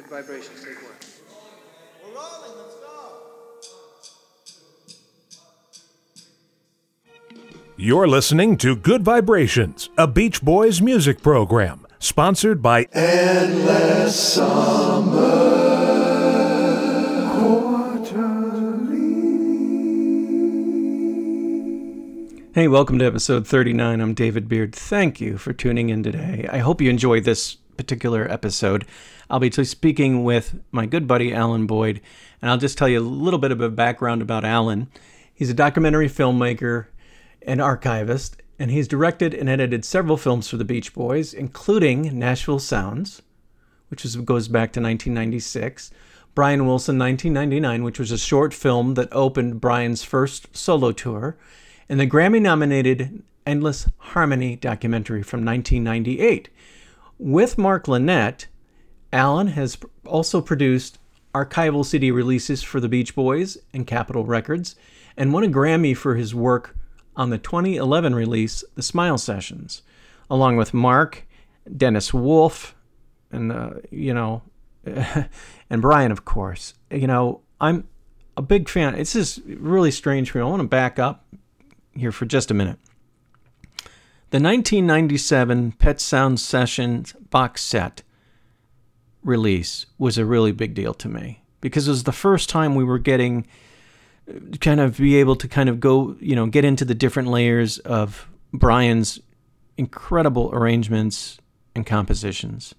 [0.00, 0.94] Good vibrations, take one.
[2.02, 3.18] We're rolling, let's go.
[7.76, 15.50] You're listening to Good Vibrations, a Beach Boys music program, sponsored by Endless Summer
[22.52, 24.00] Hey, welcome to episode 39.
[24.00, 24.74] I'm David Beard.
[24.74, 26.48] Thank you for tuning in today.
[26.50, 28.84] I hope you enjoyed this particular episode.
[29.30, 32.02] I'll be speaking with my good buddy Alan Boyd,
[32.42, 34.88] and I'll just tell you a little bit of a background about Alan.
[35.32, 36.88] He's a documentary filmmaker
[37.40, 42.58] and archivist, and he's directed and edited several films for the Beach Boys, including Nashville
[42.58, 43.22] Sounds,
[43.88, 45.90] which is, goes back to 1996.
[46.34, 51.38] Brian Wilson, 1999, which was a short film that opened Brian's first solo tour,
[51.88, 56.50] and the Grammy nominated Endless Harmony documentary from 1998.
[57.22, 58.46] With Mark Linett,
[59.12, 60.98] Alan has also produced
[61.34, 64.74] archival CD releases for the Beach Boys and Capitol Records,
[65.18, 66.74] and won a Grammy for his work
[67.14, 69.82] on the 2011 release, The Smile Sessions,
[70.30, 71.26] along with Mark,
[71.76, 72.74] Dennis Wolfe,
[73.30, 74.40] and, uh, you know,
[74.86, 76.72] and Brian, of course.
[76.90, 77.86] You know, I'm
[78.38, 78.94] a big fan.
[78.94, 80.44] It's just really strange for me.
[80.44, 81.26] I want to back up
[81.94, 82.78] here for just a minute.
[84.30, 88.04] The 1997 Pet Sounds Sessions box set
[89.24, 92.84] release was a really big deal to me because it was the first time we
[92.84, 93.44] were getting
[94.28, 97.28] uh, kind of be able to kind of go, you know, get into the different
[97.28, 99.18] layers of Brian's
[99.76, 101.38] incredible arrangements
[101.74, 102.72] and compositions.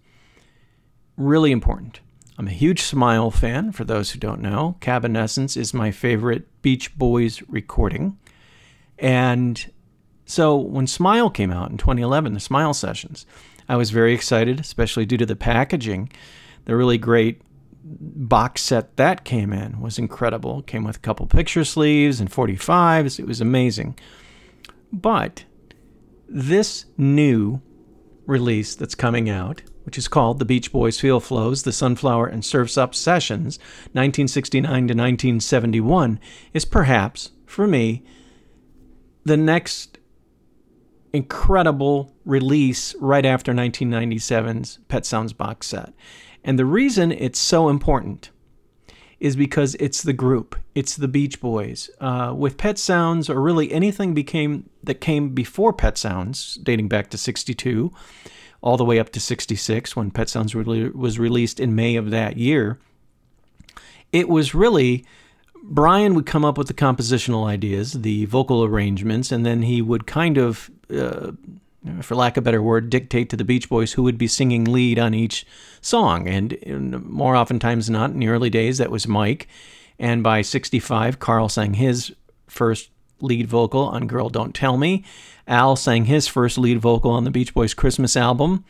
[1.17, 1.99] Really important.
[2.37, 4.77] I'm a huge Smile fan, for those who don't know.
[4.79, 8.17] Cabin Essence is my favorite Beach Boys recording.
[8.97, 9.69] And
[10.31, 13.25] so when Smile came out in 2011, the Smile Sessions,
[13.67, 16.09] I was very excited, especially due to the packaging.
[16.63, 17.41] The really great
[17.83, 20.59] box set that came in was incredible.
[20.59, 23.19] It came with a couple picture sleeves and 45s.
[23.19, 23.99] It was amazing.
[24.93, 25.43] But
[26.29, 27.61] this new
[28.25, 32.45] release that's coming out, which is called The Beach Boys Feel Flows, The Sunflower and
[32.45, 33.59] Surfs Up Sessions,
[33.91, 36.21] 1969 to 1971,
[36.53, 38.05] is perhaps, for me,
[39.25, 39.97] the next
[41.13, 45.93] incredible release right after 1997's Pet Sounds box set.
[46.43, 48.31] And the reason it's so important
[49.19, 51.91] is because it's the group, it's the Beach Boys.
[51.99, 57.11] Uh, with Pet Sounds, or really anything became that came before Pet Sounds, dating back
[57.11, 57.91] to '62,
[58.61, 62.09] all the way up to '66 when Pet Sounds really was released in May of
[62.09, 62.79] that year.
[64.11, 65.05] It was really
[65.63, 70.07] Brian would come up with the compositional ideas, the vocal arrangements, and then he would
[70.07, 71.31] kind of, uh,
[72.01, 74.65] for lack of a better word, dictate to the Beach Boys who would be singing
[74.65, 75.45] lead on each
[75.81, 76.27] song.
[76.27, 79.47] And, and more oftentimes than not, in the early days, that was Mike.
[79.97, 82.13] And by 65, Carl sang his
[82.47, 85.03] first lead vocal on Girl Don't Tell Me.
[85.47, 88.63] Al sang his first lead vocal on the Beach Boys Christmas album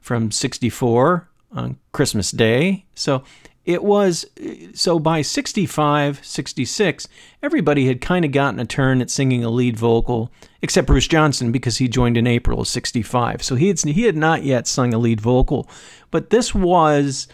[0.00, 2.84] from 64 on Christmas Day.
[2.94, 3.24] So
[3.70, 4.26] it was
[4.74, 7.08] so by 65 66
[7.42, 11.52] everybody had kind of gotten a turn at singing a lead vocal except bruce Johnston
[11.52, 14.92] because he joined in april of 65 so he had, he had not yet sung
[14.92, 15.68] a lead vocal.
[16.10, 17.28] But this was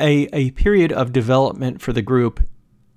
[0.00, 2.40] a, a period of development for the group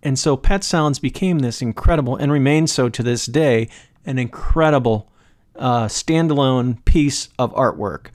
[0.01, 3.69] and so pet sounds became this incredible and remains so to this day
[4.05, 5.11] an incredible
[5.55, 8.07] uh, standalone piece of artwork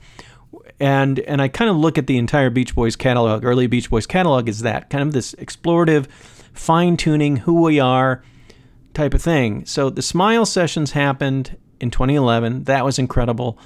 [0.81, 4.07] and and I kind of look at the entire Beach Boys catalog, early Beach Boys
[4.07, 6.07] catalog, is that kind of this explorative,
[6.53, 8.23] fine tuning who we are
[8.95, 9.65] type of thing.
[9.65, 12.65] So the Smile sessions happened in 2011.
[12.65, 13.59] That was incredible.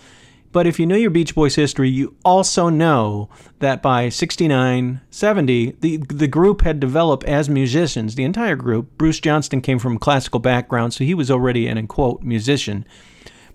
[0.52, 3.30] But if you know your Beach Boys history, you also know
[3.60, 8.98] that by 69, 70, the, the group had developed as musicians, the entire group.
[8.98, 12.84] Bruce Johnston came from a classical background, so he was already an, quote, musician.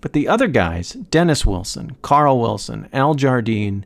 [0.00, 3.84] But the other guys, Dennis Wilson, Carl Wilson, Al Jardine,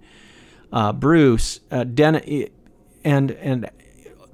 [0.73, 2.49] uh, Bruce, uh, Den-
[3.05, 3.71] and and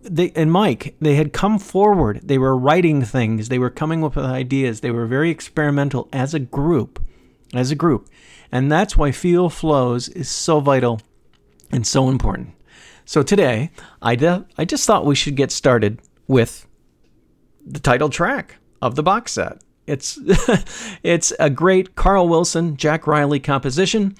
[0.02, 2.20] they and Mike, they had come forward.
[2.24, 3.48] They were writing things.
[3.48, 4.80] They were coming up with ideas.
[4.80, 7.02] They were very experimental as a group,
[7.54, 8.08] as a group,
[8.50, 11.00] and that's why Feel Flows is so vital
[11.70, 12.50] and so important.
[13.04, 13.70] So today,
[14.02, 16.66] I de- I just thought we should get started with
[17.64, 19.62] the title track of the box set.
[19.88, 20.18] It's
[21.02, 24.14] it's a great Carl Wilson, Jack Rieley composition.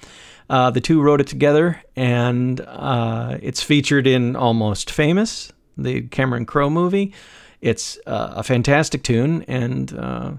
[0.49, 6.47] Uh, the two wrote it together, and uh, it's featured in Almost Famous, the Cameron
[6.47, 7.13] Crowe movie.
[7.61, 10.31] It's uh, a fantastic tune, and uh,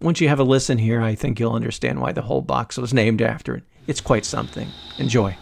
[0.00, 2.94] once you have a listen here, I think you'll understand why the whole box was
[2.94, 3.64] named after it.
[3.86, 4.68] It's quite something.
[4.98, 5.36] Enjoy.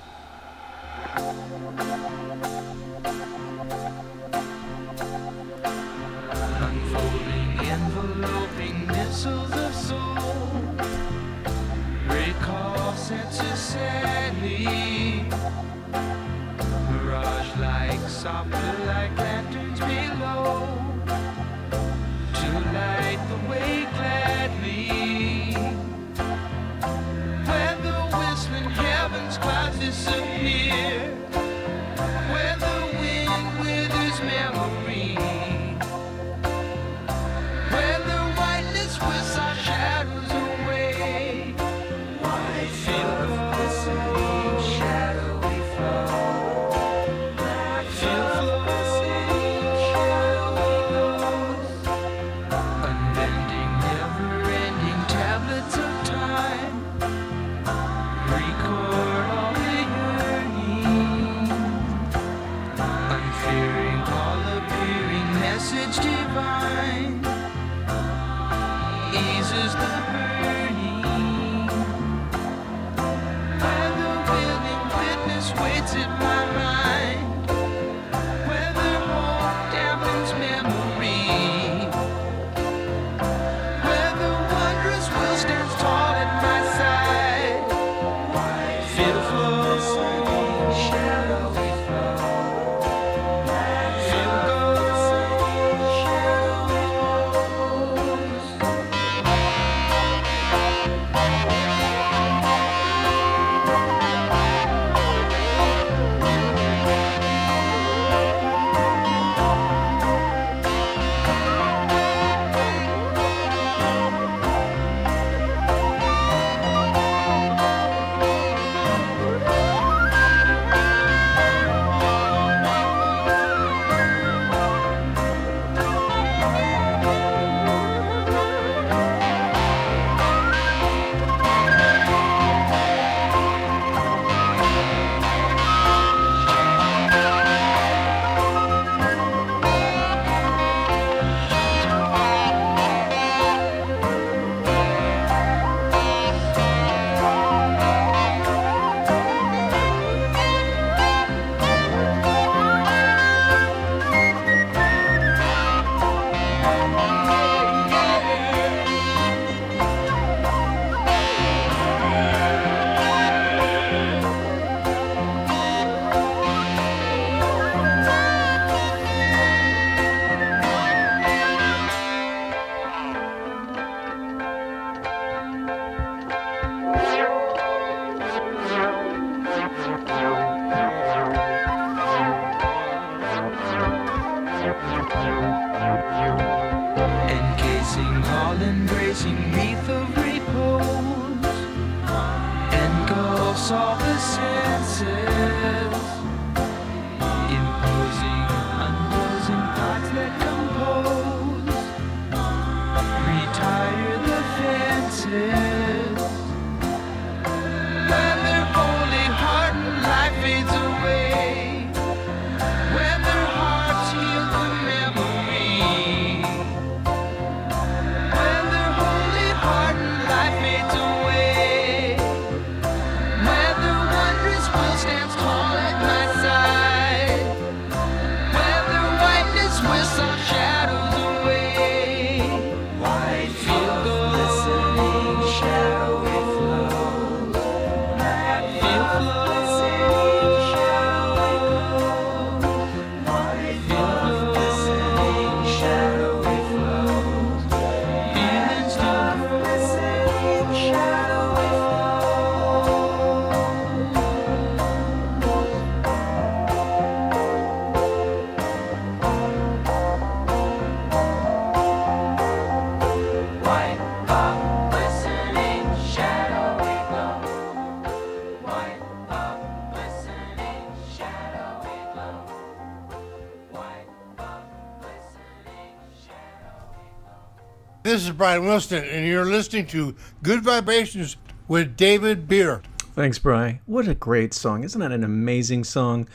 [278.36, 281.36] Brian Wilson, and you're listening to Good Vibrations
[281.68, 282.86] with David Beard.
[283.14, 283.80] Thanks, Brian.
[283.86, 284.84] What a great song.
[284.84, 286.28] Isn't that an amazing song?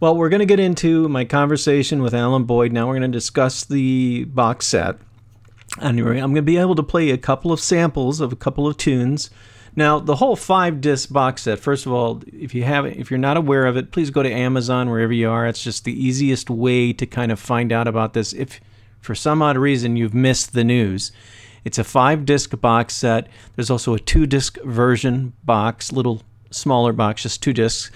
[0.00, 2.72] Well, we're going to get into my conversation with Alan Boyd.
[2.72, 4.96] Now we're going to discuss the box set.
[5.80, 8.66] Anyway, I'm going to be able to play a couple of samples of a couple
[8.66, 9.28] of tunes.
[9.76, 11.58] Now, the whole five disc box set.
[11.58, 14.32] First of all, if you haven't, if you're not aware of it, please go to
[14.32, 15.46] Amazon wherever you are.
[15.46, 18.32] It's just the easiest way to kind of find out about this.
[18.32, 18.60] If
[19.00, 21.12] for some odd reason you've missed the news,
[21.64, 23.28] it's a five disc box set.
[23.56, 27.90] There's also a two disc version box, little smaller box, just two discs.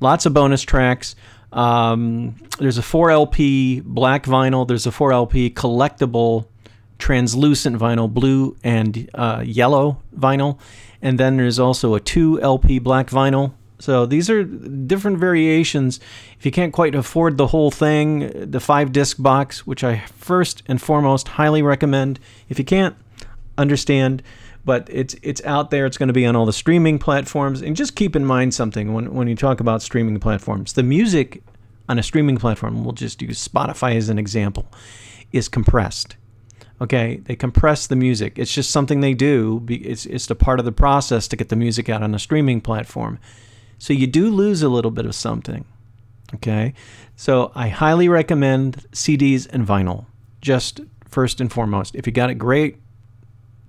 [0.00, 1.14] Lots of bonus tracks.
[1.52, 4.66] Um, there's a 4LP black vinyl.
[4.66, 6.46] There's a 4LP collectible
[6.98, 10.58] translucent vinyl, blue and uh, yellow vinyl,
[11.02, 13.52] and then there's also a 2LP black vinyl.
[13.80, 15.98] So these are different variations.
[16.38, 20.62] If you can't quite afford the whole thing, the five disc box, which I first
[20.66, 22.20] and foremost highly recommend.
[22.48, 22.94] If you can't,
[23.58, 24.22] understand,
[24.64, 25.86] but it's it's out there.
[25.86, 27.62] It's going to be on all the streaming platforms.
[27.62, 31.42] And just keep in mind something when when you talk about streaming platforms, the music
[31.88, 34.66] on a streaming platform, we'll just use Spotify as an example,
[35.32, 36.16] is compressed.
[36.80, 38.38] Okay, they compress the music.
[38.38, 39.64] It's just something they do.
[39.68, 42.60] It's it's a part of the process to get the music out on a streaming
[42.60, 43.18] platform.
[43.78, 45.64] So you do lose a little bit of something.
[46.34, 46.72] Okay,
[47.14, 50.06] so I highly recommend CDs and vinyl.
[50.40, 52.78] Just first and foremost, if you got it great,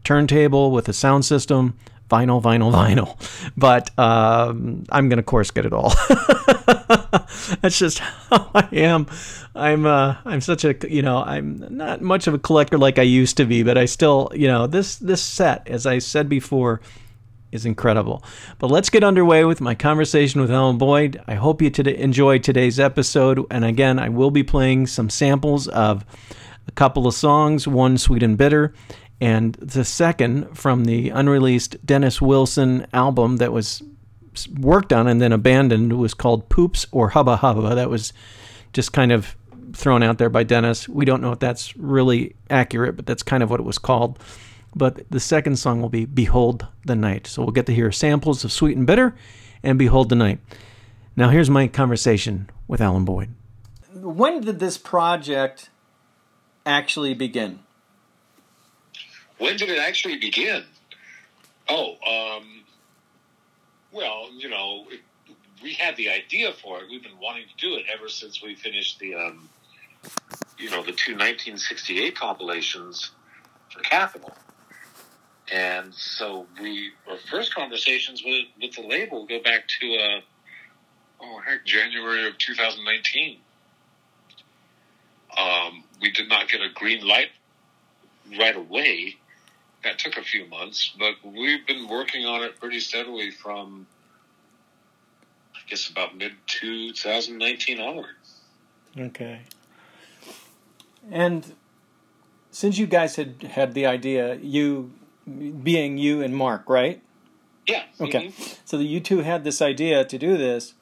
[0.04, 1.78] turntable with a sound system,
[2.10, 3.18] vinyl, vinyl, vinyl.
[3.58, 5.94] But um, I'm gonna, of course, get it all.
[7.62, 9.08] That's just how I am.
[9.56, 13.04] I'm uh, I'm such a you know I'm not much of a collector like I
[13.04, 16.82] used to be, but I still you know this this set, as I said before,
[17.52, 18.24] is incredible.
[18.60, 21.22] But let's get underway with my conversation with Alan Boyd.
[21.28, 23.46] I hope you today enjoyed today's episode.
[23.52, 26.04] And again, I will be playing some samples of
[26.68, 28.74] a couple of songs, one Sweet and Bitter,
[29.24, 33.82] and the second from the unreleased Dennis Wilson album that was
[34.60, 37.74] worked on and then abandoned was called Poops or Hubba Hubba.
[37.76, 38.12] That was
[38.74, 39.38] just kind of
[39.72, 40.90] thrown out there by Dennis.
[40.90, 44.20] We don't know if that's really accurate, but that's kind of what it was called.
[44.76, 47.26] But the second song will be Behold the Night.
[47.26, 49.16] So we'll get to hear samples of Sweet and Bitter
[49.64, 50.40] and Behold the Night.
[51.16, 53.30] Now here's my conversation with Alan Boyd.
[53.94, 55.70] When did this project
[56.66, 57.63] actually begin?
[59.44, 60.64] When did it actually begin?
[61.68, 62.64] Oh, um,
[63.92, 65.02] well, you know, it,
[65.62, 66.86] we had the idea for it.
[66.90, 69.50] We've been wanting to do it ever since we finished the, um,
[70.58, 73.12] you know, the two 1968 compilations
[73.70, 74.34] for Capitol.
[75.52, 80.22] And so we, our first conversations with, with the label go back to, uh,
[81.20, 83.40] oh heck, January of 2019.
[85.38, 87.32] Um, we did not get a green light
[88.40, 89.18] right away.
[89.84, 93.86] That took a few months, but we've been working on it pretty steadily from,
[95.56, 98.16] I guess, about mid 2019 onward.
[98.98, 99.42] Okay.
[101.12, 101.54] And
[102.52, 104.94] since you guys had had the idea, you
[105.28, 107.02] being you and Mark, right?
[107.68, 107.84] Yeah.
[108.00, 108.28] Okay.
[108.28, 110.74] mhm, So you two had this idea to do this.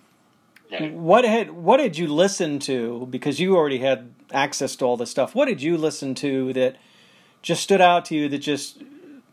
[0.72, 0.94] Right.
[0.94, 5.12] What had what did you listen to because you already had access to all this
[5.12, 5.36] stuff?
[5.36, 6.78] What did you listen to that
[7.42, 8.82] just stood out to you that just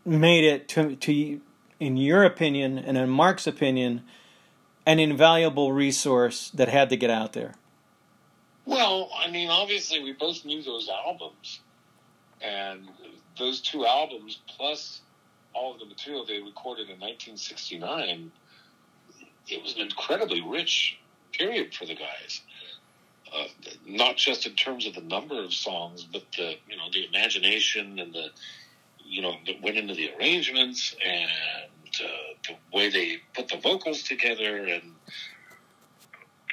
[0.09, 1.41] made it to to
[1.79, 4.03] in your opinion and in Mark's opinion
[4.85, 7.53] an invaluable resource that had to get out there?
[8.65, 11.59] Well, I mean, obviously, we both knew those albums,
[12.41, 12.87] and
[13.37, 15.01] those two albums, plus
[15.53, 18.31] all of the material they recorded in 1969,
[19.47, 20.97] it was an incredibly rich
[21.31, 22.41] period for the guys.
[23.33, 23.45] Uh,
[23.85, 27.99] not just in terms of the number of songs, but the you know the imagination
[27.99, 28.29] and the
[29.09, 31.29] you know that went into the arrangements and
[32.03, 32.07] uh,
[32.47, 34.93] the way they put the vocals together and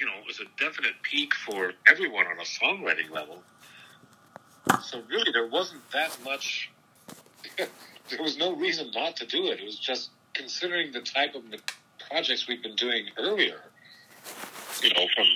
[0.01, 3.43] you know, it was a definite peak for everyone on a songwriting level.
[4.83, 6.71] So really, there wasn't that much.
[7.57, 9.61] there was no reason not to do it.
[9.61, 11.43] It was just considering the type of
[12.11, 13.61] projects we've been doing earlier.
[14.83, 15.27] You know, from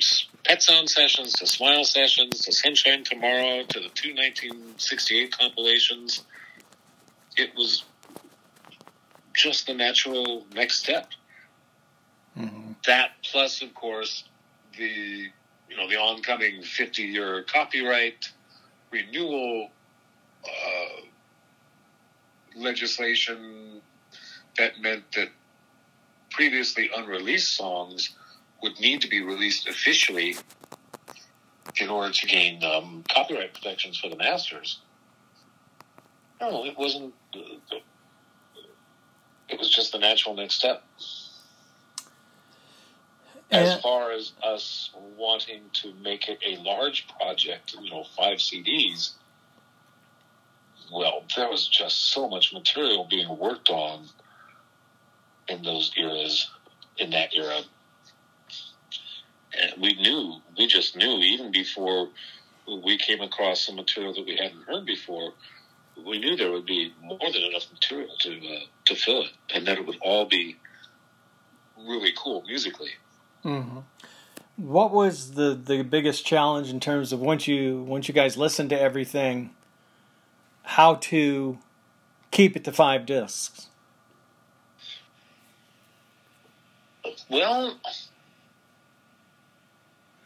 [0.45, 6.25] Pet Sound sessions to Smile sessions to Sunshine Tomorrow to the two 1968 compilations.
[7.41, 7.85] It was
[9.35, 11.09] just the natural next step.
[12.87, 14.25] That plus, of course,
[14.77, 15.31] the
[15.69, 18.31] you know the oncoming 50 year copyright
[18.91, 19.71] renewal
[20.45, 21.03] uh,
[22.57, 23.81] legislation
[24.59, 25.29] that meant that
[26.31, 28.11] previously unreleased songs
[28.63, 30.37] would need to be released officially
[31.81, 34.81] in order to gain um, copyright protections for the masters.
[36.41, 37.15] No, it wasn't.
[39.49, 40.85] It was just the natural next step
[43.51, 48.39] as And- far as us wanting to make it a large project, you know, five
[48.41, 49.13] CDs,
[50.91, 54.09] well, there was just so much material being worked on
[55.49, 56.49] in those eras,
[56.99, 57.63] in that era.
[59.53, 62.09] And we knew, we just knew, even before
[62.67, 65.35] we came across some material that we hadn't heard before,
[66.07, 69.67] we knew there would be more than enough material to uh, to fill it, and
[69.67, 70.57] that it would all be
[71.79, 72.91] really cool musically.
[74.57, 78.71] what was the the biggest challenge in terms of once you once you guys listened
[78.71, 79.51] to everything,
[80.63, 81.59] how to
[82.31, 83.69] keep it to five discs?
[87.29, 87.79] Well,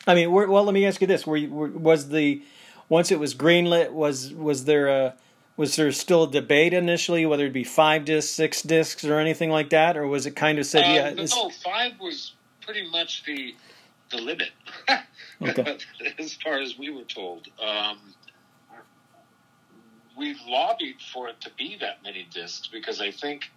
[0.07, 2.43] I mean, well, let me ask you this: were, you, were was the
[2.89, 5.15] once it was greenlit was was there a
[5.57, 9.51] was there still a debate initially whether it'd be five discs, six discs, or anything
[9.51, 13.25] like that, or was it kind of said, uh, yeah, no, five was pretty much
[13.25, 13.55] the
[14.11, 14.51] the limit,
[15.41, 15.79] Okay.
[16.19, 17.49] as far as we were told.
[17.61, 17.99] Um,
[20.17, 23.51] we lobbied for it to be that many discs because I think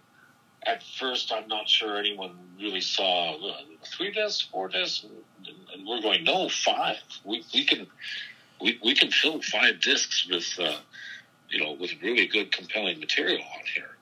[0.66, 3.60] at first I'm not sure anyone really saw uh,
[3.96, 6.96] three discs, four discs, and, and we're going no five.
[7.24, 7.86] We we can
[8.60, 10.78] we we can fill five discs with uh,
[11.50, 13.96] you know with really good compelling material on here,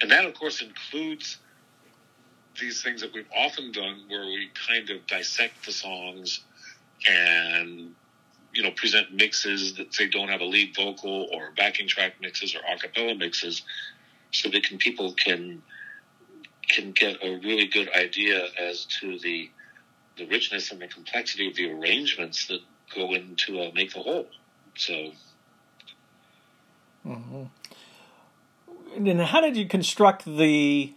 [0.00, 1.38] and that of course includes
[2.60, 6.40] these things that we've often done where we kind of dissect the songs
[7.08, 7.94] and
[8.52, 12.54] you know present mixes that say don't have a lead vocal or backing track mixes
[12.54, 13.62] or a cappella mixes
[14.32, 15.62] so that can people can
[16.68, 19.50] can get a really good idea as to the
[20.16, 22.60] the richness and the complexity of the arrangements that
[22.94, 24.26] go into make the whole
[24.76, 25.10] so
[28.96, 30.92] And how did you construct the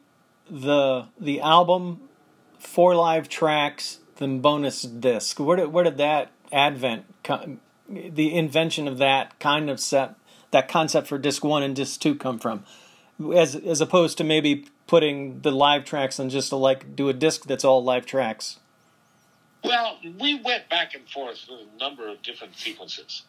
[0.49, 2.01] the the album,
[2.57, 5.39] four live tracks, then bonus disc?
[5.39, 7.05] Where did where did that advent,
[7.87, 10.15] the invention of that kind of set,
[10.51, 12.63] that concept for disc one and disc two come from?
[13.35, 17.13] As as opposed to maybe putting the live tracks on just to like do a
[17.13, 18.59] disc that's all live tracks.
[19.63, 23.23] Well, we went back and forth with a number of different sequences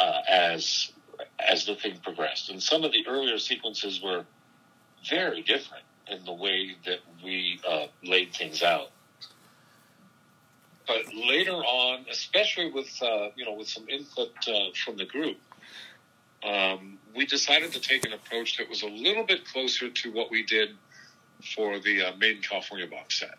[0.00, 0.92] uh, as
[1.38, 4.24] as the thing progressed, and some of the earlier sequences were
[5.08, 8.90] very different in the way that we uh, laid things out.
[10.86, 15.38] But later on, especially with uh, you know with some input uh, from the group,
[16.42, 20.30] um, we decided to take an approach that was a little bit closer to what
[20.30, 20.70] we did
[21.54, 23.38] for the uh, California box set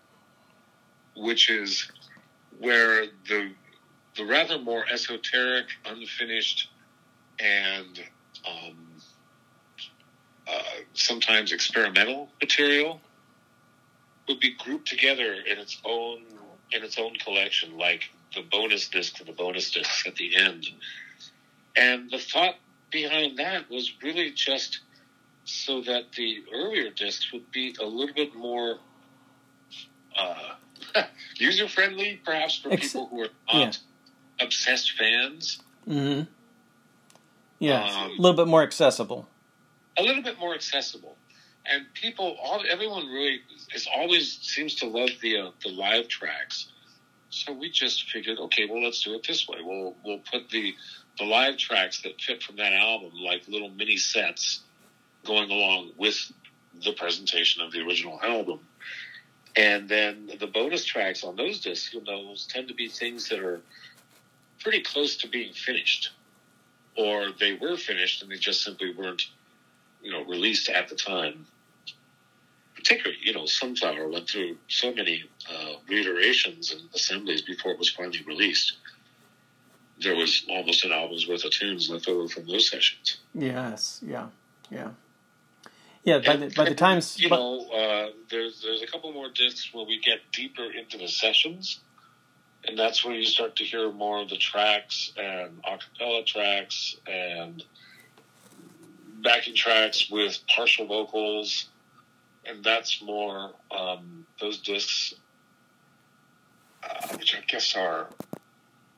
[1.15, 1.91] which is
[2.59, 3.51] where the
[4.17, 6.69] the rather more esoteric, unfinished,
[7.41, 8.03] and
[8.47, 8.77] um,
[10.47, 10.61] uh,
[10.93, 13.01] sometimes experimental material
[14.27, 16.23] would be grouped together in its own
[16.71, 20.65] in its own collection, like the bonus disc to the bonus disc at the end.
[21.75, 22.55] And the thought
[22.91, 24.79] behind that was really just
[25.43, 28.77] so that the earlier discs would be a little bit more
[30.17, 30.53] uh,
[31.35, 33.79] user friendly, perhaps for Ex- people who are not
[34.39, 35.59] obsessed fans.
[35.87, 36.23] Mm-hmm.
[37.61, 39.27] Yeah, Um, a little bit more accessible.
[39.97, 41.15] a little bit more accessible.
[41.65, 43.41] And people, all everyone really
[43.75, 46.67] is always seems to love the uh, the live tracks.
[47.29, 49.59] So we just figured, okay, well, let's do it this way.
[49.61, 50.73] We'll we'll put the
[51.19, 54.61] the live tracks that fit from that album, like little mini sets,
[55.23, 56.31] going along with
[56.83, 58.59] the presentation of the original album.
[59.55, 63.29] And then the bonus tracks on those discs, you know, those tend to be things
[63.29, 63.61] that are
[64.59, 66.11] pretty close to being finished,
[67.01, 69.23] or they were finished and they just simply weren't
[70.01, 71.45] you know, released at the time.
[72.75, 77.89] Particularly, you know, Sunflower went through so many uh, reiterations and assemblies before it was
[77.89, 78.73] finally released.
[79.99, 83.17] There was almost an album's worth of tunes left over from those sessions.
[83.35, 84.29] Yes, yeah,
[84.71, 84.89] yeah,
[86.03, 86.19] yeah.
[86.25, 89.69] By the by the time, you but- know, uh, there's there's a couple more discs
[89.71, 91.81] where we get deeper into the sessions,
[92.67, 96.95] and that's where you start to hear more of the tracks and a cappella tracks
[97.07, 97.63] and
[99.21, 101.69] backing tracks with partial vocals,
[102.45, 105.13] and that's more um, those discs,
[106.83, 108.07] uh, which I guess are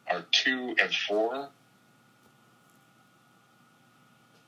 [0.08, 1.49] are two and four.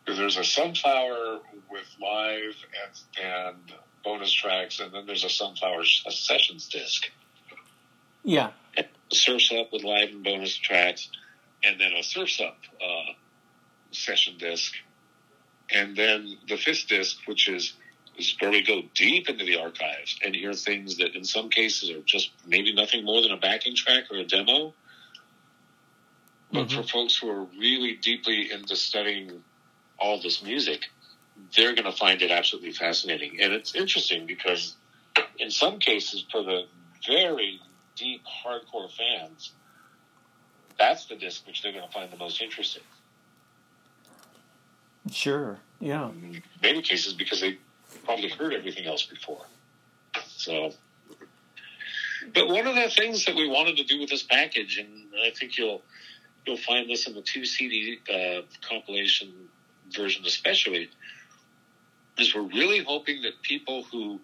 [0.05, 1.39] There's a sunflower
[1.71, 3.73] with live and, and
[4.03, 7.09] bonus tracks, and then there's a sunflower sessions disc.
[8.23, 8.51] yeah,
[9.11, 11.09] Surfs Up with live and bonus tracks,
[11.63, 13.13] and then a Surfs Up uh,
[13.91, 14.73] session disc,
[15.71, 17.73] and then the fifth disc, which is
[18.17, 21.89] is where we go deep into the archives and hear things that in some cases
[21.89, 24.73] are just maybe nothing more than a backing track or a demo.
[26.51, 29.43] But for folks who are really deeply into studying
[29.99, 30.85] all this music,
[31.55, 33.41] they're going to find it absolutely fascinating.
[33.41, 34.75] And it's interesting because
[35.37, 36.67] in some cases, for the
[37.05, 37.59] very
[37.95, 39.51] deep hardcore fans,
[40.77, 42.83] that's the disc which they're going to find the most interesting.
[45.11, 47.57] sure, yeah, In many cases, because they
[48.05, 49.45] probably heard everything else before.
[50.27, 50.71] So,
[52.33, 55.31] But one of the things that we wanted to do with this package, and I
[55.31, 55.81] think you'll
[56.45, 59.49] you'll find this in the two CD uh, compilation
[59.89, 60.89] version especially,
[62.17, 64.19] is we're really hoping that people who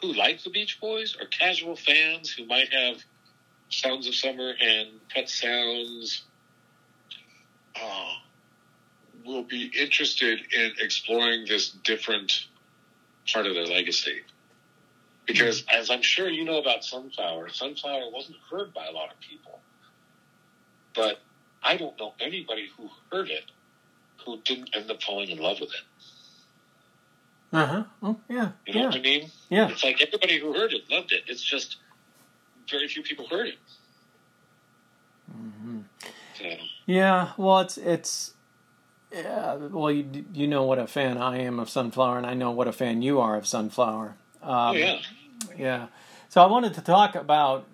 [0.00, 2.96] who like the Beach Boys or casual fans who might have
[3.68, 6.22] Sounds of Summer and Pet Sounds
[7.80, 8.12] uh,
[9.24, 12.46] will be interested in exploring this different
[13.32, 14.22] part of their legacy.
[15.26, 19.18] Because as I'm sure you know about Sunflower, Sunflower wasn't heard by a lot of
[19.18, 19.58] people.
[20.94, 21.18] But
[21.62, 23.42] I don't know anybody who heard it
[24.24, 25.82] who didn't end up falling in love with it.
[27.52, 27.84] Uh huh.
[28.02, 28.50] Oh yeah.
[28.66, 28.86] You know Yeah.
[28.86, 29.30] what I mean?
[29.48, 29.68] Yeah.
[29.70, 31.24] It's like everybody who heard it loved it.
[31.28, 31.76] It's just
[32.70, 33.58] very few people heard it.
[35.30, 35.80] Mm-hmm.
[36.38, 36.44] So,
[36.86, 38.34] Yeah, well, it's it's
[39.12, 39.54] yeah.
[39.54, 42.68] Well, you you know what a fan I am of Sunflower, and I know what
[42.68, 44.14] a fan you are of Sunflower.
[44.42, 44.98] Um, oh yeah.
[45.56, 45.86] yeah.
[46.28, 47.66] So I wanted to talk about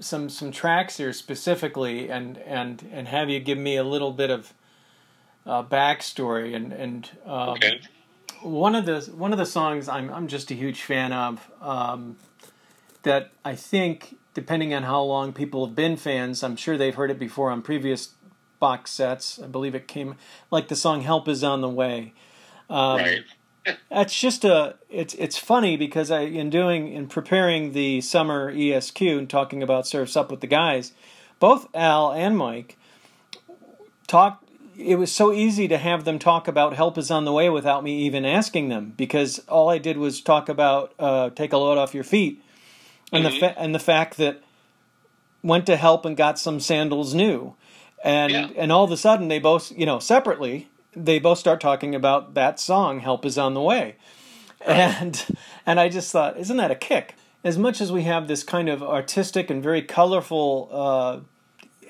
[0.00, 4.30] some some tracks here specifically, and and and have you give me a little bit
[4.30, 4.52] of
[5.46, 7.80] uh, backstory and and um, Okay.
[8.42, 11.50] One of the one of the songs I'm I'm just a huge fan of.
[11.60, 12.16] Um,
[13.02, 17.10] that I think, depending on how long people have been fans, I'm sure they've heard
[17.10, 18.14] it before on previous
[18.58, 19.40] box sets.
[19.40, 20.16] I believe it came
[20.50, 22.12] like the song "Help Is on the Way."
[22.68, 23.24] Um, right.
[23.90, 24.76] That's just a.
[24.88, 29.86] It's it's funny because I in doing in preparing the summer ESQ and talking about
[29.86, 30.92] Surfs Up with the guys,
[31.38, 32.76] both Al and Mike
[34.06, 34.47] talked.
[34.78, 37.82] It was so easy to have them talk about "Help Is on the Way" without
[37.82, 41.78] me even asking them because all I did was talk about uh, "Take a Load
[41.78, 42.40] Off Your Feet"
[43.12, 44.40] and the fa- and the fact that
[45.42, 47.54] went to help and got some sandals new,
[48.04, 48.48] and Yeah.
[48.56, 52.34] and all of a sudden they both you know separately they both start talking about
[52.34, 53.96] that song "Help Is on the Way,"
[54.64, 55.24] and
[55.66, 57.16] and I just thought, isn't that a kick?
[57.42, 61.18] As much as we have this kind of artistic and very colorful uh,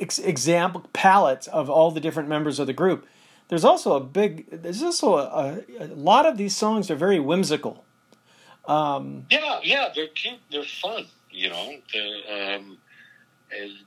[0.01, 3.07] ex- example palette of all the different members of the group,
[3.49, 7.19] there's also a big there's also a, a, a lot of these songs are very
[7.21, 7.85] whimsical.
[8.69, 10.39] Yeah, yeah, they're cute.
[10.51, 11.07] They're fun.
[11.31, 11.75] You know,
[12.57, 12.79] um,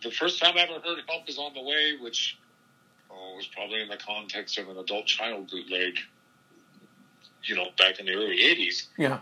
[0.04, 2.38] the first time I ever heard "Help Is on the Way," which
[3.12, 5.98] oh, was probably in the context of an adult child bootleg.
[7.44, 9.20] You know, back in the early '80s, Yeah.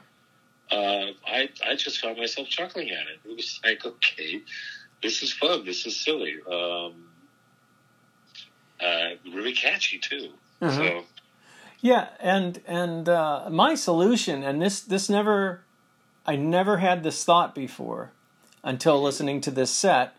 [0.71, 3.19] uh, I I just found myself chuckling at it.
[3.30, 4.41] It was like, okay,
[5.02, 5.66] this is fun.
[5.66, 6.36] This is silly.
[6.52, 7.06] Um,
[8.82, 10.30] uh, really catchy too.
[10.62, 10.76] Uh-huh.
[10.76, 11.04] So
[11.82, 15.62] Yeah, and and uh, my solution, and this this never,
[16.26, 18.12] I never had this thought before,
[18.64, 20.16] until listening to this set,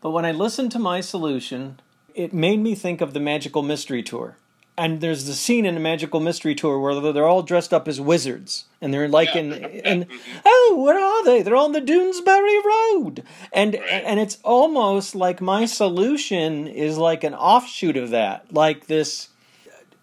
[0.00, 1.80] but when I listened to my solution,
[2.14, 4.36] it made me think of the Magical Mystery Tour.
[4.76, 8.00] And there's the scene in the Magical Mystery Tour where they're all dressed up as
[8.00, 10.06] wizards, and they're like in, in
[10.46, 11.42] oh, where are they?
[11.42, 17.34] They're on the Doonesbury Road, and and it's almost like my solution is like an
[17.34, 19.28] offshoot of that, like this.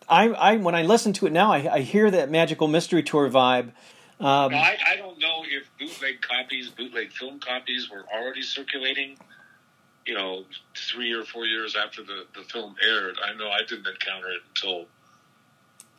[0.08, 3.28] I, I when I listen to it now, I, I hear that magical mystery tour
[3.28, 3.72] vibe.
[4.20, 9.18] Um, I, I don't know if bootleg copies, bootleg film copies were already circulating,
[10.10, 10.44] you know,
[10.76, 13.18] three or four years after the, the film aired.
[13.24, 14.86] I know I didn't encounter it until,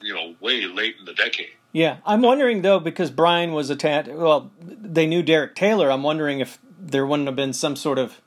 [0.01, 1.51] you know, way late in the decade.
[1.73, 4.09] yeah, I'm wondering though because Brian was attached.
[4.11, 5.93] Well, they knew Derek Taylor.
[5.93, 8.21] I'm wondering if there wouldn't have been some sort of,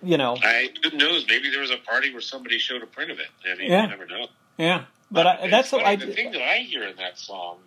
[0.00, 1.24] you know, I who knows?
[1.28, 3.26] Maybe there was a party where somebody showed a print of it.
[3.50, 3.82] I mean, Yeah.
[3.84, 4.26] you never know.
[4.58, 4.84] yeah.
[5.10, 5.96] But I, that's what I.
[5.96, 7.58] The thing that I hear in that song,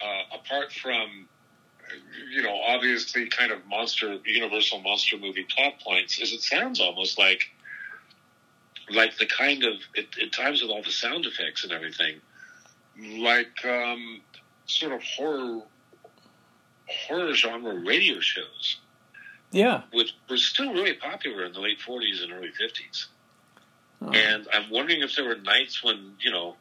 [0.00, 1.26] uh, apart from,
[2.30, 7.18] you know, obviously kind of monster, Universal monster movie plot points, is it sounds almost
[7.18, 7.42] like,
[8.90, 12.20] like the kind of at, times with all the sound effects and everything,
[13.18, 14.20] like um,
[14.66, 15.60] sort of horror,
[17.06, 18.78] horror genre radio shows,
[19.52, 19.82] Yeah.
[19.92, 23.06] which were still really popular in the late '40s and early '50s.
[24.02, 24.10] Oh.
[24.10, 26.56] And I'm wondering if there were nights when, you know,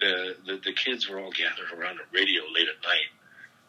[0.00, 3.10] the, the, the kids were all gathered around a radio late at night,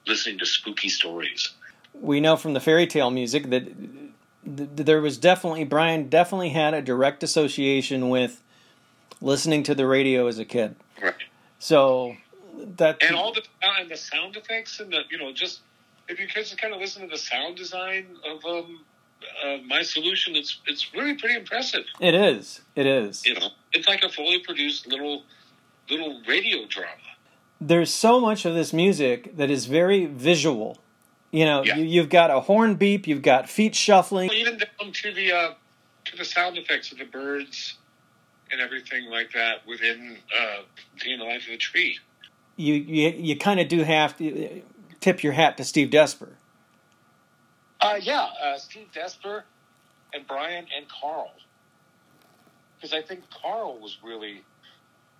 [0.07, 1.53] listening to spooky stories.
[1.93, 6.73] we know from the fairy tale music that th- there was definitely Brian definitely had
[6.73, 8.43] a direct association with
[9.21, 10.75] listening to the radio as a kid.
[11.01, 11.13] Right.
[11.59, 12.15] So
[12.77, 15.61] that And all the and the sound effects and the you know just
[16.07, 18.83] if you kids kind of listen to the sound design of um
[19.43, 21.83] uh, my solution, it's it's really pretty impressive.
[21.99, 22.61] it is.
[22.75, 23.25] It is.
[23.25, 25.23] You know, it's like a fully produced little
[25.89, 26.91] little radio drama.
[27.59, 30.77] There's so much of this music that is very visual.
[31.31, 31.77] You know, Yeah.
[31.77, 34.31] you, you've got a horn beep, you've got feet shuffling.
[34.31, 35.53] even down to the uh,
[36.05, 37.75] to the sound effects of the birds
[38.51, 40.61] and everything like that within uh,
[41.05, 41.97] in the Life of a Tree.
[42.55, 44.61] You you, you kind of do have to
[44.99, 46.29] tip your hat to Steve Desper.
[47.81, 49.43] Uh, yeah, uh, Steve Desper
[50.13, 51.31] and Brian and Carl.
[52.75, 54.41] Because I think Carl was really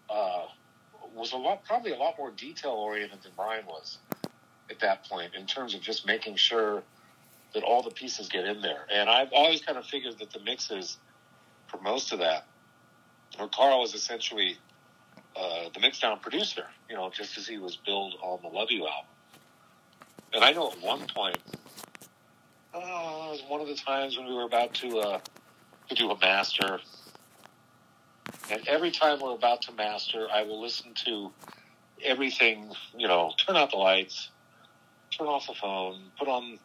[0.09, 0.45] uh,
[1.13, 3.97] was a lot, probably a lot more detail oriented than Brian was
[4.69, 6.83] at that point in terms of just making sure
[7.53, 8.85] that all the pieces get in there.
[8.91, 10.97] And I've always kind of figured that the mixes
[11.67, 12.45] for most of that,
[13.37, 14.57] where Carl was essentially
[15.35, 18.87] uh, the mixdown producer, you know, just as he was billed on the Love You
[18.87, 19.09] album.
[20.33, 21.37] And I know at one point,
[22.73, 25.19] oh, it was one of the times when we were about to uh,
[25.89, 26.79] to do a master.
[28.49, 31.31] And every time we're about to master, I will listen to
[32.03, 34.29] everything, you know, turn out the lights,
[35.17, 36.59] turn off the phone, put on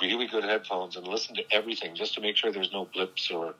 [0.00, 3.54] really good headphones and listen to everything just to make sure there's no blips or,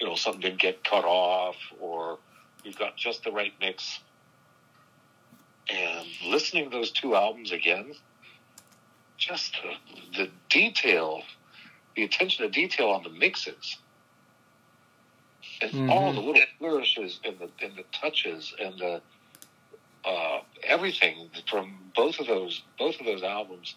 [0.00, 2.18] you know, something didn't get cut off or
[2.64, 4.00] we've got just the right mix.
[5.68, 7.92] And listening to those two albums again,
[9.16, 11.22] just the, the detail,
[11.94, 13.76] the attention to detail on the mixes,
[15.60, 15.90] and Mhm.
[15.90, 19.02] all the little flourishes and the and the touches and the
[20.04, 23.74] uh, everything from both of those both of those albums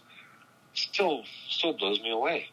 [0.74, 2.48] still still blows me away.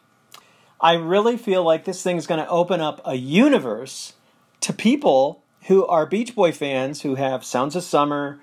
[0.79, 4.13] I really feel like this thing is going to open up a universe
[4.61, 8.41] to people who are Beach Boy fans who have Sounds of Summer.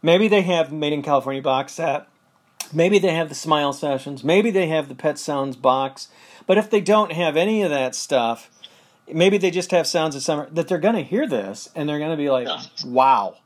[0.00, 2.06] Maybe they have Made in California box set.
[2.72, 4.22] Maybe they have the Smile Sessions.
[4.24, 6.08] Maybe they have the Pet Sounds box.
[6.46, 8.48] But if they don't have any of that stuff,
[9.12, 11.98] maybe they just have Sounds of Summer, that they're going to hear this and they're
[11.98, 12.62] going to be like, Yeah.
[12.84, 13.36] wow.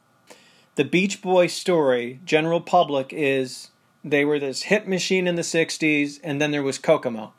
[0.76, 3.70] The Beach Boy story, general public, is
[4.04, 7.32] they were this hit machine in the 60s, and then there was Kokomo.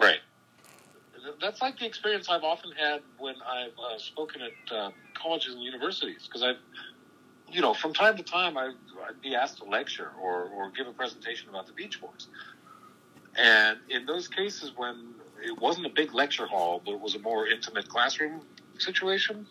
[0.00, 0.18] Right.
[1.40, 5.62] That's like the experience I've often had when I've uh, spoken at uh, colleges and
[5.62, 6.56] universities because I've,
[7.52, 8.72] you know, from time to time I,
[9.08, 12.26] I'd be asked to lecture or, or give a presentation about the Beach Boys.
[13.36, 17.18] And in those cases when it wasn't a big lecture hall, but it was a
[17.18, 18.42] more intimate classroom
[18.78, 19.46] situation,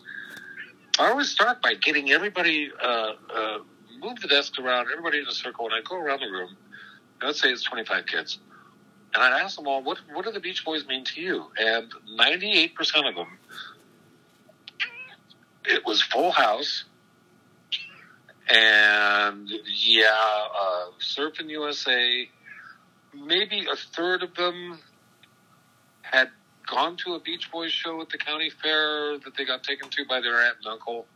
[0.98, 3.58] I always start by getting everybody, uh, uh,
[4.00, 6.56] move the desk around, everybody in a circle, and I go around the room.
[7.22, 8.38] Let's say it's 25 kids.
[9.14, 11.46] And I'd ask them all, what, what do the Beach Boys mean to you?
[11.58, 12.72] And 98%
[13.08, 13.38] of them,
[15.64, 16.84] it was Full House.
[18.48, 22.28] And yeah, uh, Surfing USA.
[23.14, 24.78] Maybe a third of them
[26.10, 26.30] had
[26.66, 30.04] gone to a Beach Boys show at the county fair that they got taken to
[30.06, 31.06] by their aunt and uncle.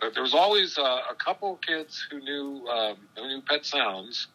[0.00, 3.64] But there was always uh, a couple of kids who knew um, who knew Pet
[3.64, 4.28] Sounds.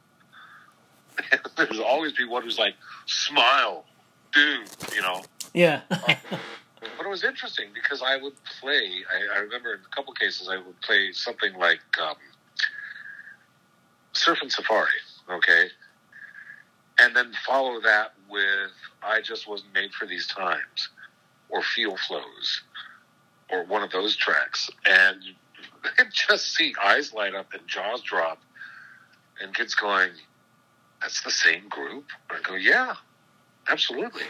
[1.57, 3.85] there would always be one who's like, "Smile,
[4.33, 5.21] dude," you know.
[5.53, 5.81] Yeah.
[6.97, 9.03] But it was interesting because I would play.
[9.07, 12.15] I, I remember in a couple cases I would play something like um,
[14.13, 14.89] Surfin' Safari,
[15.29, 15.69] okay,
[17.01, 18.71] and then follow that with
[19.03, 20.89] "I Just Wasn't Made for These Times"
[21.49, 22.61] or "Feel Flows"
[23.49, 25.21] or one of those tracks, and
[26.13, 28.39] just see eyes light up and jaws drop,
[29.41, 30.11] and kids going,
[31.01, 32.95] "That's the same group." I go, "Yeah,
[33.67, 34.27] absolutely."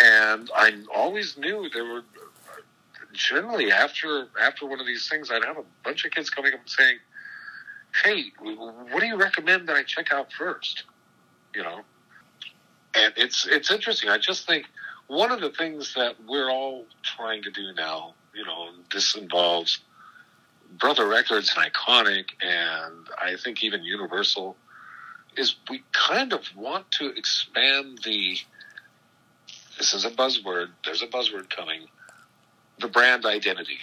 [0.00, 2.02] and I always knew there were
[3.12, 6.60] generally after after one of these things, I'd have a bunch of kids coming up
[6.60, 6.98] and saying,
[8.02, 10.84] "Hey, what do you recommend that I check out first?
[11.54, 11.80] You know,
[12.94, 14.08] and it's it's interesting.
[14.10, 14.66] I just think
[15.06, 19.80] one of the things that we're all trying to do now, you know, this involves
[20.78, 24.56] Brother Records and Iconic, and I think even Universal,
[25.36, 28.38] is we kind of want to expand the
[29.78, 30.68] this is a buzzword.
[30.84, 31.86] There's a buzzword coming.
[32.78, 33.78] The brand identity.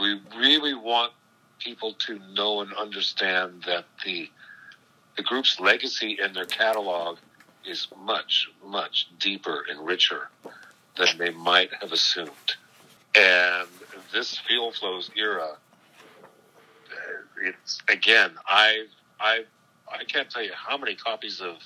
[0.00, 1.12] We really want
[1.58, 4.30] people to know and understand that the
[5.18, 7.18] the group's legacy and their catalog
[7.66, 10.30] is much, much deeper and richer
[10.96, 12.54] than they might have assumed.
[13.16, 13.68] And
[14.12, 15.56] this Feel Flows era,
[17.42, 18.86] it's again, I,
[19.18, 19.40] I,
[19.92, 21.56] I can't tell you how many copies of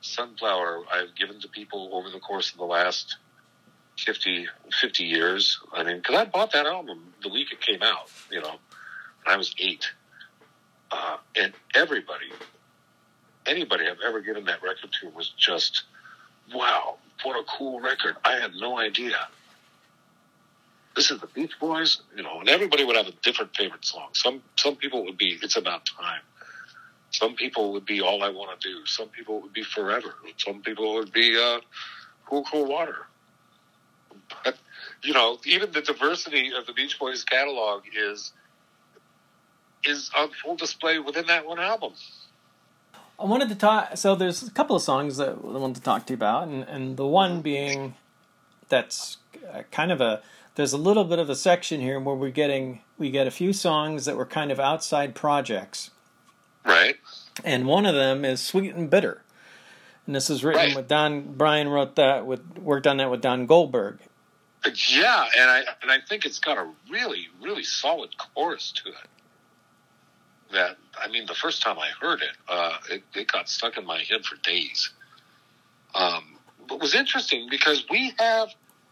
[0.00, 3.18] Sunflower I've given to people over the course of the last
[3.98, 4.48] 50,
[4.80, 5.60] 50 years.
[5.72, 8.56] I mean, because I bought that album the week it came out, you know,
[9.22, 9.88] when I was eight.
[10.90, 12.32] Uh, and everybody,
[13.46, 15.84] anybody I've ever given that record to was just,
[16.54, 18.16] wow, what a cool record.
[18.24, 19.16] I had no idea.
[20.96, 24.08] This is the Beach Boys, you know, and everybody would have a different favorite song.
[24.12, 26.22] Some some people would be It's About Time.
[27.10, 28.86] Some people would be All I Want to Do.
[28.86, 30.14] Some people would be Forever.
[30.36, 31.60] Some people would be uh,
[32.26, 33.06] Cool Cool Water.
[34.44, 34.56] But,
[35.02, 38.32] you know, even the diversity of the Beach Boys catalog is
[39.84, 41.94] is on full display within that one album.
[43.20, 43.96] I wanted to talk.
[43.96, 46.62] So there's a couple of songs that I wanted to talk to you about, and,
[46.64, 47.94] and the one being
[48.68, 49.18] that's
[49.52, 50.22] uh, kind of a
[50.54, 53.52] there's a little bit of a section here where we're getting we get a few
[53.52, 55.90] songs that were kind of outside projects,
[56.64, 56.96] Right.
[57.44, 59.22] and one of them is "Sweet and Bitter,"
[60.06, 60.76] and this is written Right.
[60.76, 61.34] with Don.
[61.34, 63.98] Brian wrote that with worked on that with Don Goldberg.
[64.88, 68.94] Yeah, and I and I think it's got a really really solid chorus to it.
[70.52, 73.86] That I mean, the first time I heard it, uh, it, it got stuck in
[73.86, 74.90] my head for days.
[75.94, 78.48] Um, but it was interesting because we have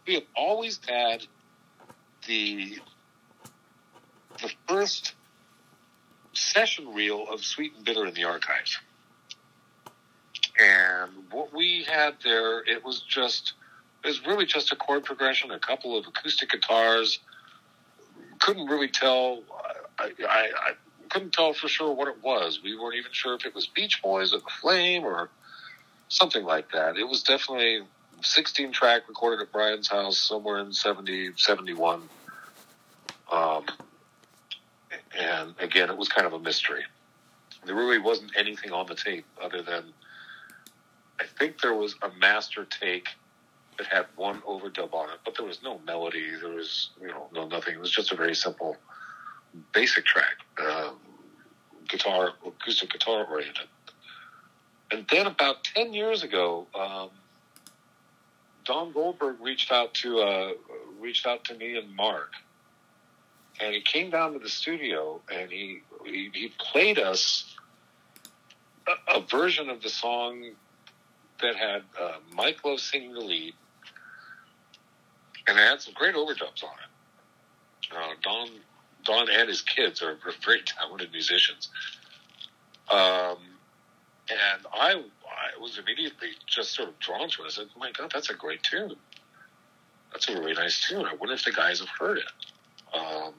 [0.07, 1.25] we have always had
[2.27, 2.79] the
[4.41, 5.13] the first
[6.33, 8.77] session reel of Sweet and Bitter in the archives.
[10.59, 13.53] And what we had there, it was just
[14.03, 17.19] it was really just a chord progression, a couple of acoustic guitars.
[18.39, 19.43] Couldn't really tell.
[19.97, 20.71] I, I, I
[21.09, 22.59] couldn't tell for sure what it was.
[22.63, 25.29] We weren't even sure if it was Beach Boys or The Flame or
[26.07, 26.97] something like that.
[26.97, 27.81] It was definitely
[28.21, 32.01] 16 track recorded at Brian's house somewhere in 70, 71.
[33.31, 33.65] Um,
[35.17, 36.83] and again, it was kind of a mystery.
[37.65, 39.93] There really wasn't anything on the tape other than
[41.19, 43.09] I think there was a master take
[43.77, 46.31] that had one overdub on it, but there was no melody.
[46.41, 47.75] There was, you know, no nothing.
[47.75, 48.77] It was just a very simple,
[49.73, 50.97] basic track, um,
[51.87, 53.67] guitar, acoustic guitar oriented.
[54.91, 57.09] And then about ten years ago, um,
[58.65, 60.51] Don Goldberg reached out to uh,
[60.99, 62.33] reached out to me and Mark,
[63.59, 67.55] and he came down to the studio and he he, he played us
[68.87, 70.51] a, a version of the song
[71.41, 73.53] that had uh, Mike Love singing the lead,
[75.47, 77.95] and it had some great overdubs on it.
[77.95, 78.49] Uh, Don,
[79.09, 81.69] Don, and his kids are very talented musicians.
[82.91, 83.37] Um,
[84.29, 87.45] and I, I was immediately just sort of drawn to it.
[87.45, 88.95] I said, "My God, that's a great tune.
[90.11, 91.05] That's a really nice tune.
[91.05, 93.33] I wonder if the guys have heard it." Um,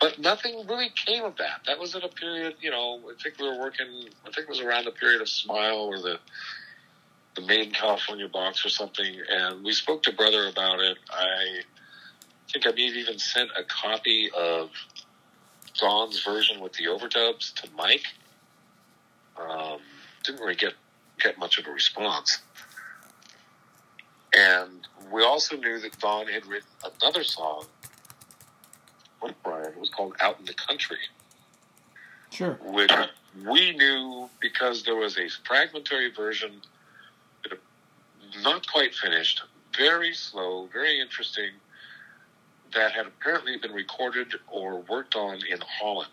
[0.00, 1.62] but nothing really came of that.
[1.66, 3.00] That was at a period, you know.
[3.08, 4.08] I think we were working.
[4.24, 6.18] I think it was around the period of Smile or the
[7.34, 10.98] the Made in California box or something, and we spoke to Brother about it.
[11.10, 11.60] I
[12.58, 14.70] think I may have even sent a copy of
[15.78, 18.06] Don's version with the overdubs to Mike.
[19.38, 19.78] Um,
[20.24, 20.72] didn't really get
[21.18, 22.38] get much of a response.
[24.34, 26.68] And we also knew that Don had written
[27.02, 27.66] another song
[29.22, 29.66] with Brian.
[29.66, 30.98] It was called Out in the Country
[32.30, 32.58] Sure.
[32.62, 32.92] which
[33.46, 36.60] we knew because there was a fragmentary version,
[37.48, 37.58] that
[38.42, 39.42] not quite finished,
[39.74, 41.52] very slow, very interesting,
[42.76, 46.10] that had apparently been recorded or worked on in Holland.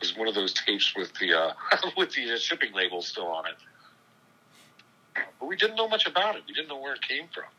[0.00, 1.52] It was one of those tapes with the uh,
[1.96, 3.56] with the uh, shipping label still on it.
[5.40, 6.42] But we didn't know much about it.
[6.46, 7.50] We didn't know where it came from.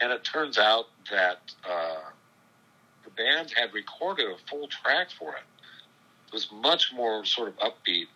[0.00, 1.96] And it turns out that uh,
[3.04, 5.42] the band had recorded a full track for it
[6.30, 8.06] it was much more sort of upbeat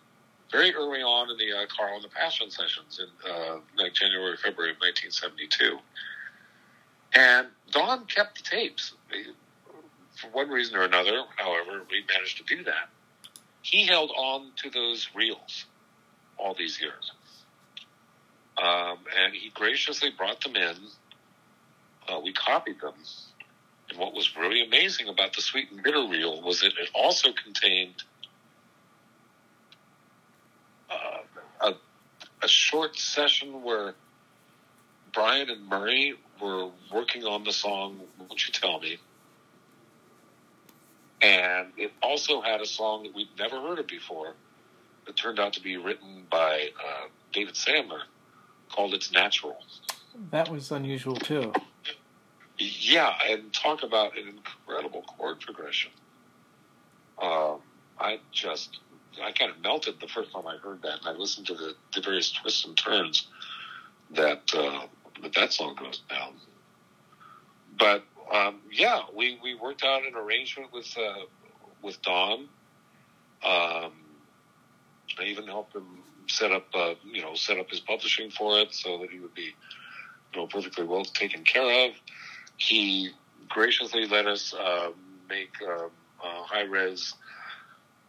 [0.49, 4.37] very early on in the uh, Carl and the Passion sessions in uh, like January,
[4.37, 5.77] February of 1972.
[7.15, 8.93] And Don kept the tapes.
[10.15, 12.89] For one reason or another, however, we managed to do that.
[13.61, 15.65] He held on to those reels
[16.37, 17.11] all these years.
[18.57, 20.75] Um, and he graciously brought them in.
[22.07, 22.93] Uh, we copied them.
[23.89, 27.29] And what was really amazing about the Sweet and Bitter reel was that it also
[27.31, 28.03] contained
[30.89, 31.21] uh,
[31.61, 31.73] a,
[32.43, 33.95] a short session where
[35.13, 38.97] Brian and Murray were working on the song Won't You Tell Me?
[41.21, 44.33] And it also had a song that we'd never heard of before
[45.05, 48.01] that turned out to be written by uh, David Sandler
[48.69, 49.57] called It's Natural.
[50.31, 51.53] That was unusual too.
[52.57, 55.91] Yeah, and talk about an incredible chord progression.
[57.21, 57.59] Um,
[57.99, 58.79] I just,
[59.21, 61.75] I kind of melted the first time I heard that, and I listened to the,
[61.93, 63.27] the various twists and turns
[64.11, 64.85] that uh,
[65.21, 66.33] that that song goes down.
[67.77, 68.03] But
[68.33, 71.25] um, yeah, we, we worked out an arrangement with uh,
[71.81, 72.47] with Don.
[73.43, 73.91] Um,
[75.19, 75.85] I even helped him
[76.27, 79.33] set up, uh, you know, set up his publishing for it so that he would
[79.35, 79.53] be,
[80.33, 81.95] you know, perfectly well taken care of.
[82.57, 83.11] He
[83.49, 84.89] graciously let us uh,
[85.29, 85.91] make um,
[86.23, 87.13] uh, high res,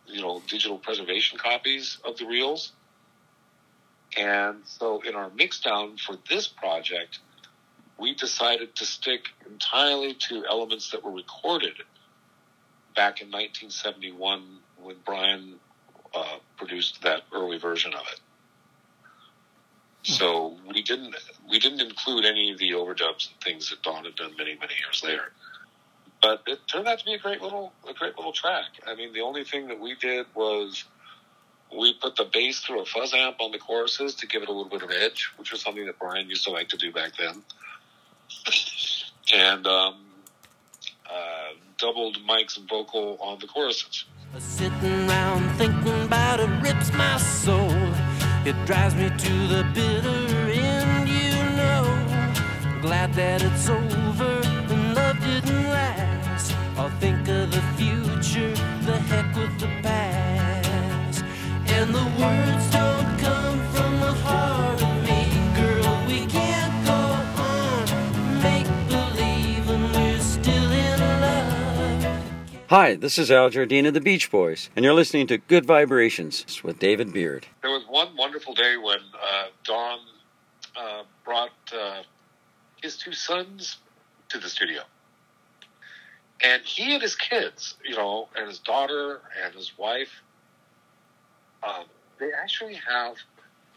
[0.07, 2.73] you know, digital preservation copies of the reels.
[4.17, 7.19] And so in our mixdown for this project,
[7.99, 11.75] we decided to stick entirely to elements that were recorded
[12.95, 15.55] back in 1971 when Brian
[16.14, 18.21] uh, produced that early version of it.
[20.03, 21.17] So we didn't
[21.51, 24.75] we didn't include any of the overdubs and things that Don had done many many
[24.79, 25.33] years later.
[26.23, 28.67] But it turned out to be a great little a great little track.
[28.87, 30.85] I mean, the only thing that we did was
[31.79, 34.53] we put the bass through a fuzz amp on the choruses to give it a
[34.53, 37.12] little bit of edge, which was something that Brian used to like to do back
[37.18, 37.43] then.
[39.35, 39.97] And um,
[41.11, 44.05] uh, doubled Mike's vocal on the choruses.
[44.39, 47.72] Sitting round thinking about it rips my soul.
[48.45, 52.81] It drives me to the bitter end, you know.
[52.81, 56.55] Glad that it's over and love didn't last.
[56.77, 60.16] I'll think of the future, the heck with the past.
[72.68, 76.64] Hi, this is Al Jardine of the Beach Boys, and you're listening to Good Vibrations
[76.64, 77.47] with David Beard.
[77.62, 79.99] There was one wonderful day when uh, Don
[80.74, 82.03] uh, brought uh,
[82.83, 83.77] his two sons
[84.31, 84.83] to the studio.
[86.43, 90.11] And he and his kids, you know, and his daughter and his wife,
[91.67, 91.85] um,
[92.19, 93.17] they actually have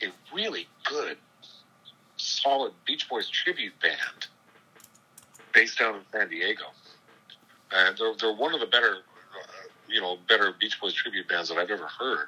[0.02, 1.18] a really good,
[2.18, 4.28] solid Beach Boys tribute band
[5.54, 6.66] based out in San Diego.
[7.72, 11.50] And they're, they're one of the better, uh, you know, better Beach Boys tribute bands
[11.50, 12.28] that I've ever heard.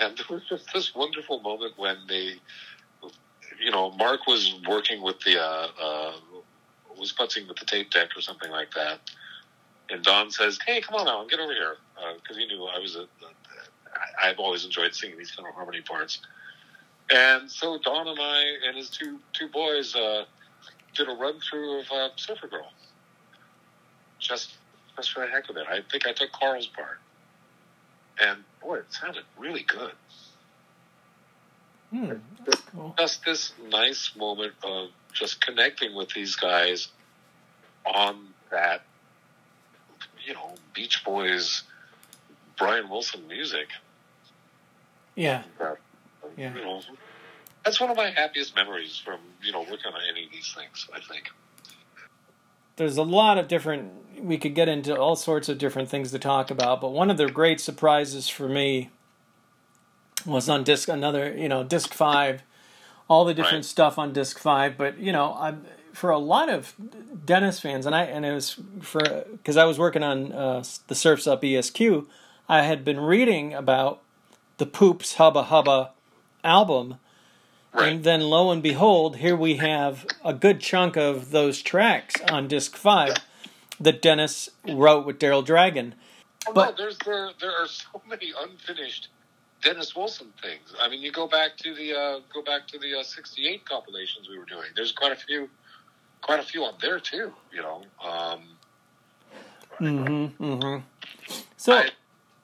[0.00, 2.34] And there was just this wonderful moment when they,
[3.60, 6.12] you know, Mark was working with the, uh, uh,
[6.98, 9.00] was putzing with the tape deck or something like that.
[9.90, 11.76] And Don says, "Hey, come on now, get over here,"
[12.16, 13.06] because he knew I was a.
[13.98, 16.20] I- I've always enjoyed singing these kind of harmony parts.
[17.10, 20.24] And so Don and I and his two two boys uh,
[20.94, 22.70] did a run through of uh, Surfer Girl.
[24.18, 24.52] Just
[24.96, 26.98] just for the heck of it, I think I took Carl's part,
[28.20, 29.92] and boy, it sounded really good.
[31.90, 32.12] Hmm,
[32.72, 32.94] cool.
[32.98, 36.88] just this nice moment of just connecting with these guys
[37.86, 38.82] on that,
[40.26, 41.62] you know, Beach Boys,
[42.58, 43.68] Brian Wilson music.
[45.18, 45.42] Yeah,
[46.36, 46.54] Yeah.
[46.54, 46.80] You know,
[47.64, 50.88] that's one of my happiest memories from you know working on any of these things.
[50.94, 51.30] I think.
[52.76, 53.92] there's a lot of different.
[54.20, 57.16] We could get into all sorts of different things to talk about, but one of
[57.16, 58.90] the great surprises for me
[60.24, 62.42] was on disc another, you know, disc five,
[63.08, 63.64] all the different Right.
[63.64, 64.78] stuff on disc five.
[64.78, 65.54] But you know, I
[65.92, 66.74] for a lot of
[67.26, 69.00] Dennis fans, and I and it was for
[69.32, 72.06] because I was working on uh, the Surfs Up ESQ,
[72.48, 74.00] I had been reading about
[74.58, 75.90] the Poops Hubba Hubba
[76.44, 76.96] album.
[77.72, 82.48] And then lo and behold, here we have a good chunk of those tracks on
[82.48, 83.14] disc five
[83.78, 85.94] that Dennis wrote with Daryl Dragon.
[86.46, 89.08] Oh, But- no, there's there there are so many unfinished
[89.62, 90.74] Dennis Wilson things.
[90.80, 94.28] I mean, you go back to the uh, go back to the uh, '68 compilations
[94.28, 94.68] we were doing.
[94.74, 95.48] There's quite a few,
[96.20, 97.32] quite a few on there too.
[97.52, 98.42] You know, um,
[99.80, 100.42] Mm-hmm.
[100.44, 101.32] Mm-hmm.
[101.56, 101.90] So I,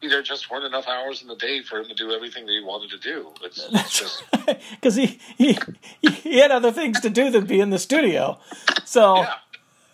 [0.09, 2.63] there just weren't enough hours in the day for him to do everything that he
[2.63, 3.33] wanted to do.
[3.43, 4.25] It's, it's just
[4.71, 5.59] because he, he
[6.01, 8.39] he had other things to do than be in the studio.
[8.85, 9.25] So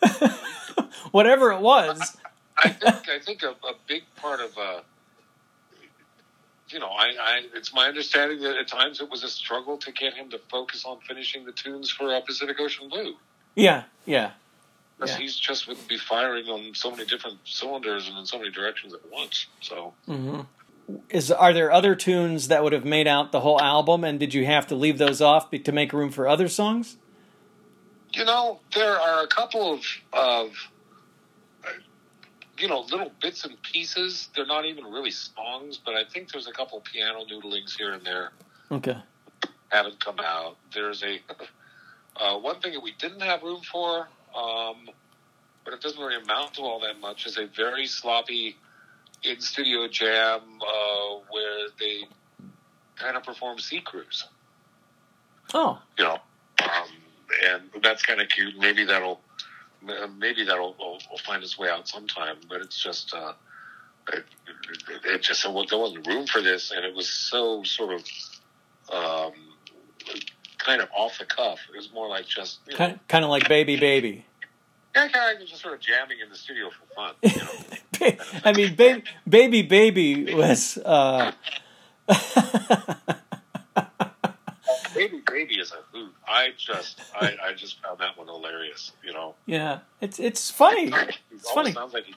[0.03, 0.37] yeah.
[1.11, 2.17] whatever it was,
[2.57, 4.81] I think I think a, a big part of uh,
[6.73, 9.93] you know, I, I it's my understanding that at times it was a struggle to
[9.93, 13.15] get him to focus on finishing the tunes for uh, Pacific Ocean Blue.
[13.55, 14.33] yeah, yeah.
[15.01, 15.23] Because Yeah.
[15.23, 18.93] he's just would be firing on so many different cylinders and in so many directions
[18.93, 19.47] at once.
[19.63, 19.95] So
[21.09, 24.35] Is are there other tunes that would have made out the whole album, and did
[24.35, 26.97] you have to leave those off to make room for other songs?
[28.13, 30.51] you know, there are a couple of of
[32.59, 34.29] you know little bits and pieces.
[34.35, 38.05] They're not even really songs, but I think there's a couple piano noodlings here and
[38.05, 38.33] there
[38.73, 38.97] Okay.
[39.69, 40.57] haven't come out.
[40.75, 41.21] There's a
[42.21, 44.89] uh, one thing that we didn't have room for, um,
[45.65, 47.27] but it doesn't really amount to all that much.
[47.27, 48.57] Is a very sloppy
[49.23, 52.05] in studio jam uh, where they
[52.97, 54.27] kind of perform Sea Cruise.
[55.53, 56.19] Oh, you know,
[56.63, 56.89] um,
[57.47, 58.59] and that's kind of cute.
[58.59, 59.21] Maybe that'll
[60.19, 62.37] maybe that'll will, will find its way out sometime.
[62.49, 63.33] But it's just uh,
[64.13, 64.25] it,
[64.89, 68.05] it, it just there wasn't room for this, and it was so sort of
[68.93, 69.33] um,
[70.65, 71.59] kind of off the cuff.
[71.73, 74.25] It was more like just you know, kind kind of like Baby Baby.
[74.95, 77.15] yeah, kind of just sort of jamming in the studio for fun.
[77.23, 80.79] You know, I mean, baby, baby, baby was.
[80.79, 81.33] Uh,
[84.95, 86.13] baby, baby is a hoot.
[86.27, 88.93] I just I, I just found that one hilarious.
[89.05, 90.87] You know, yeah, it's it's funny.
[90.93, 91.73] it It's funny.
[91.73, 92.15] sounds like he,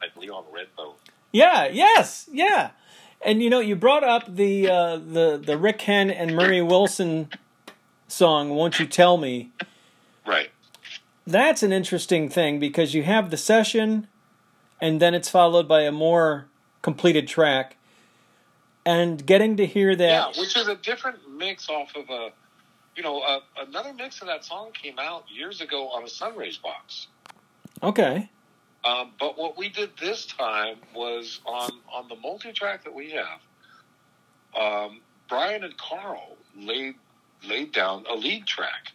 [0.00, 0.94] like Leon Redbone.
[1.32, 1.68] Yeah.
[1.68, 2.28] Yes.
[2.32, 2.70] Yeah.
[3.24, 7.30] And you know, you brought up the uh, the the Rick Henn and Murray Wilson
[8.08, 9.50] song "Won't You Tell Me."
[10.26, 10.50] Right.
[11.26, 14.06] That's an interesting thing because you have the session,
[14.80, 16.46] and then it's followed by a more
[16.82, 17.76] completed track.
[18.84, 22.30] And getting to hear that, Yeah, which is a different mix off of a,
[22.94, 26.56] you know, a, another mix of that song came out years ago on a Sunrays
[26.56, 27.08] box.
[27.82, 28.30] okay,
[28.84, 33.10] Um, but what we did this time was on on the multi track that we
[33.10, 33.40] have.
[34.56, 36.94] Um, Brian and Carl laid
[37.46, 38.92] laid down a lead track,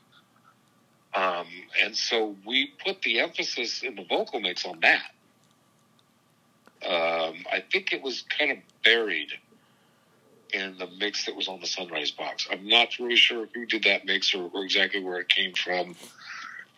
[1.13, 1.47] um,
[1.83, 5.11] and so we put the emphasis in the vocal mix on that.
[6.83, 9.31] Um, I think it was kind of buried
[10.53, 12.47] in the mix that was on the Sunrays box.
[12.51, 15.95] I'm not really sure who did that mix or, or exactly where it came from.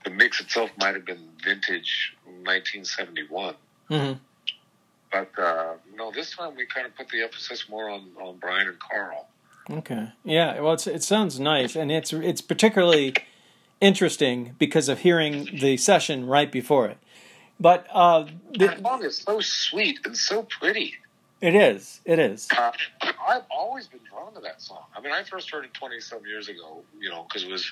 [0.03, 3.55] The mix itself might have been vintage 1971.
[3.89, 4.19] Mhm.
[5.11, 8.67] But uh, no, this time we kind of put the emphasis more on, on Brian
[8.67, 9.27] and Carl.
[9.69, 10.59] Okay, yeah.
[10.59, 13.13] Well, it's, it sounds nice, and it's it's particularly
[13.81, 16.97] interesting because of hearing the session right before it.
[17.59, 18.25] But uh,
[18.57, 20.95] That the, song is so sweet and so pretty.
[21.41, 22.47] it is, it is.
[22.55, 22.71] Uh,
[23.27, 24.83] I've always been drawn to that song.
[24.95, 27.71] I mean, I first heard it 20 some years ago, you know, because it was,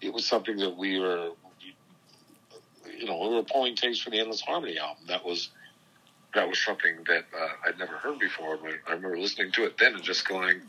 [0.00, 1.30] it was something that we were,
[2.98, 5.04] you know, we were pulling tapes for the Endless Harmony album.
[5.08, 5.50] That was,
[6.34, 8.56] that was something that uh, I'd never heard before.
[8.56, 10.62] But I remember listening to it then and just going,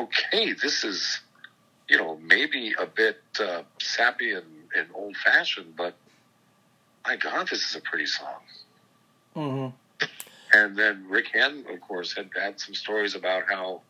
[0.00, 1.20] okay, this is,
[1.88, 4.46] you know, maybe a bit uh, sappy and,
[4.76, 5.94] and old fashioned, but
[7.06, 8.40] my God, this is a pretty song.
[9.34, 9.66] hmm
[10.52, 13.82] And then Rick Henn, of course, had had some stories about how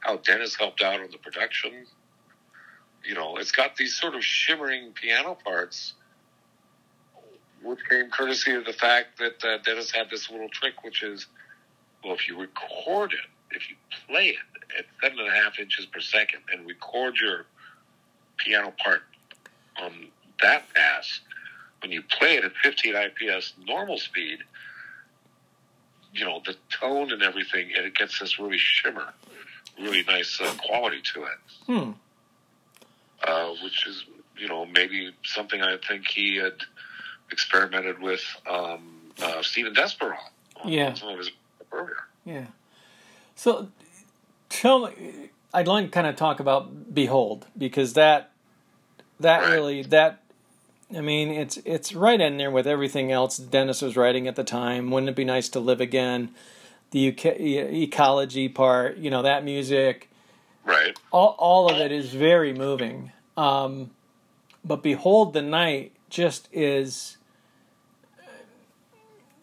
[0.00, 1.86] how Dennis helped out on the production.
[3.04, 5.94] You know, it's got these sort of shimmering piano parts,
[7.62, 11.26] which came courtesy of the fact that uh, Dennis had this little trick, which is,
[12.04, 13.76] well, if you record it, if you
[14.08, 14.36] play it
[14.78, 17.46] at seven and a half inches per second, and record your
[18.38, 19.02] piano part
[19.80, 20.08] on
[20.42, 21.20] that pass,
[21.80, 24.38] when you play it at 15 IPS normal speed,
[26.12, 29.12] you know, the tone and everything, and it gets this really shimmer,
[29.80, 31.38] really nice uh, quality to it.
[31.66, 31.90] Hmm.
[33.24, 34.04] Uh, which is,
[34.36, 36.54] you know, maybe something I think he had
[37.30, 40.16] experimented with um, uh, Stephen Desperon
[40.62, 40.92] on Yeah.
[40.94, 41.30] some of his
[41.70, 41.96] earlier.
[42.24, 42.46] Yeah.
[43.34, 43.68] So,
[44.48, 48.30] tell me, I'd like to kind of talk about "Behold" because that
[49.20, 50.22] that really that
[50.96, 54.44] I mean it's it's right in there with everything else Dennis was writing at the
[54.44, 54.90] time.
[54.90, 56.30] Wouldn't it be nice to live again?
[56.90, 60.08] The e- ecology part, you know, that music,
[60.64, 60.96] Right.
[61.10, 63.12] all all of it is very moving.
[63.36, 63.90] Um,
[64.64, 67.16] but "Behold the Night" just is.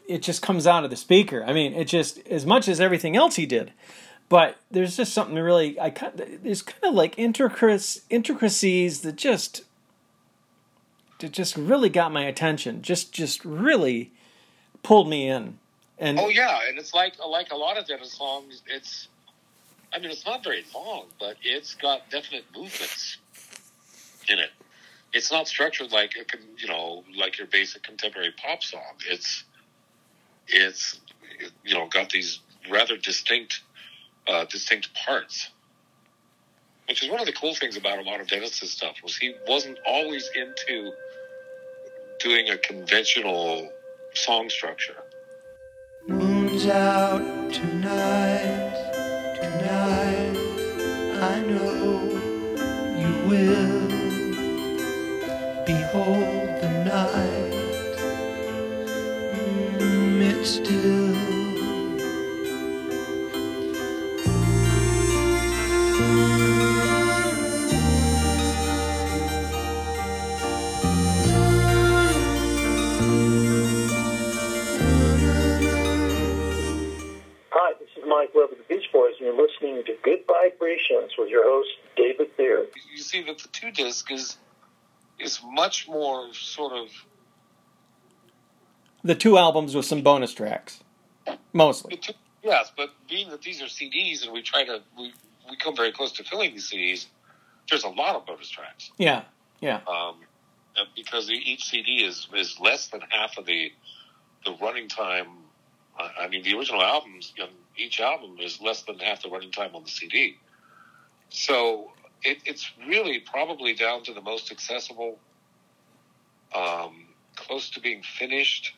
[0.09, 1.43] It just comes out of the speaker.
[1.45, 3.71] I mean, it just as much as everything else he did,
[4.27, 5.91] but there's just something really I
[6.41, 9.63] there's kind of like intricacies that just
[11.19, 12.81] that just really got my attention.
[12.81, 14.11] Just just really
[14.83, 15.59] pulled me in.
[15.97, 18.61] And Oh yeah, and it's like like a lot of Dennis songs.
[18.67, 19.09] It's,
[19.93, 23.17] I mean, it's not very long, but it's got definite movements
[24.29, 24.49] in it.
[25.11, 28.93] It's not structured like a, you know, like your basic contemporary pop song.
[29.09, 29.43] It's,
[30.49, 30.99] it's,
[31.63, 32.39] you know, got these
[32.69, 33.61] rather distinct,
[34.27, 35.49] uh, distinct parts.
[36.87, 39.35] Which is one of the cool things about a lot of Dennis's stuff was he
[39.47, 40.91] wasn't always into
[42.19, 43.71] doing a conventional
[44.13, 44.97] song structure.
[46.07, 48.73] Moon's out tonight,
[49.39, 50.35] tonight.
[51.21, 52.01] I know
[52.97, 53.68] you will
[81.19, 82.69] with your host, David Beard.
[82.91, 84.37] you see that the two disc is
[85.19, 86.87] is much more sort of
[89.03, 90.79] the two albums with some bonus tracks,
[91.53, 91.97] mostly.
[91.97, 95.13] two, yes, but being that these are CDs and we try to we,
[95.49, 97.07] we come very close to filling these CDs,
[97.69, 98.91] there's a lot of bonus tracks.
[98.97, 99.23] Yeah,
[99.61, 100.15] yeah, Um,
[100.95, 103.71] because each CD is is less than half of the
[104.45, 105.27] the running time.
[105.97, 109.29] I I mean, the original albums, you know, each album is less than half the
[109.29, 110.37] running time on the CD.
[111.29, 111.91] So
[112.23, 115.19] it, it's really probably down to the most accessible,
[116.55, 118.73] um, close to being finished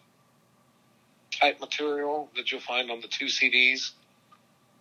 [1.41, 3.91] type material that you'll find on the two CDs.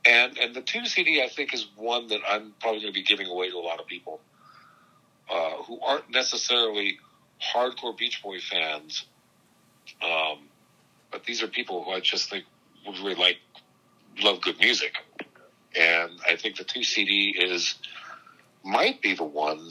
[0.07, 3.03] And and the two CD I think is one that I'm probably going to be
[3.03, 4.21] giving away to a lot of people
[5.31, 6.99] uh, who aren't necessarily
[7.55, 9.05] hardcore Beach Boy fans.
[10.03, 10.49] Um,
[11.11, 12.45] but these are people who I just think
[12.87, 13.39] would really like
[14.23, 14.95] love good music,
[15.77, 17.75] and I think the two CD is
[18.65, 19.71] might be the one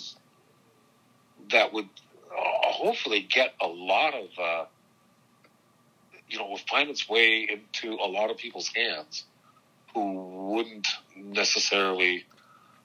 [1.52, 1.90] that would
[2.32, 4.66] uh, hopefully get a lot of uh,
[6.30, 9.26] you know will find its way into a lot of people's hands
[9.94, 12.26] who wouldn't necessarily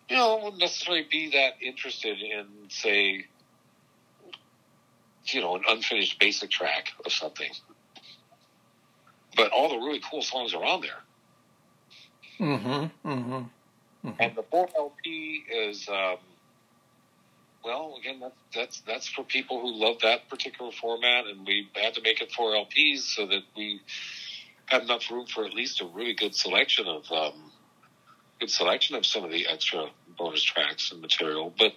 [0.09, 3.25] you know wouldn't necessarily be that interested in say
[5.27, 7.51] you know an unfinished basic track of something
[9.37, 11.03] but all the really cool songs are on there
[12.41, 13.09] Mm-hmm.
[13.09, 14.09] Mm-hmm.
[14.19, 16.17] and the four LP is, um,
[17.65, 21.95] well, again, that's that's that's for people who love that particular format, and we had
[21.95, 23.81] to make it four LPs so that we
[24.67, 27.51] had enough room for at least a really good selection of um,
[28.41, 29.87] good selection of some of the extra
[30.19, 31.53] bonus tracks and material.
[31.57, 31.73] But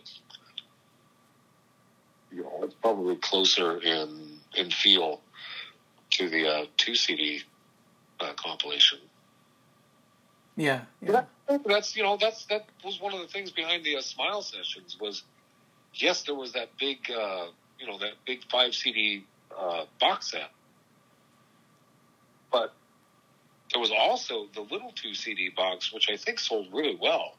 [2.31, 5.21] you know, it's probably closer in in feel
[6.11, 7.43] to the uh, two CD
[8.19, 8.99] uh, compilation.
[10.57, 10.81] Yeah.
[11.01, 11.23] Yeah.
[11.47, 14.41] That, that's you know that's that was one of the things behind the uh, Smile
[14.41, 15.23] sessions was
[16.01, 17.47] yes there was that big uh,
[17.79, 19.25] you know that big five CD
[19.57, 20.49] uh, box set,
[22.51, 22.73] but
[23.71, 27.35] there was also the little two CD box which I think sold really well,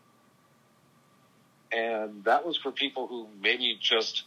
[1.73, 4.25] and that was for people who maybe just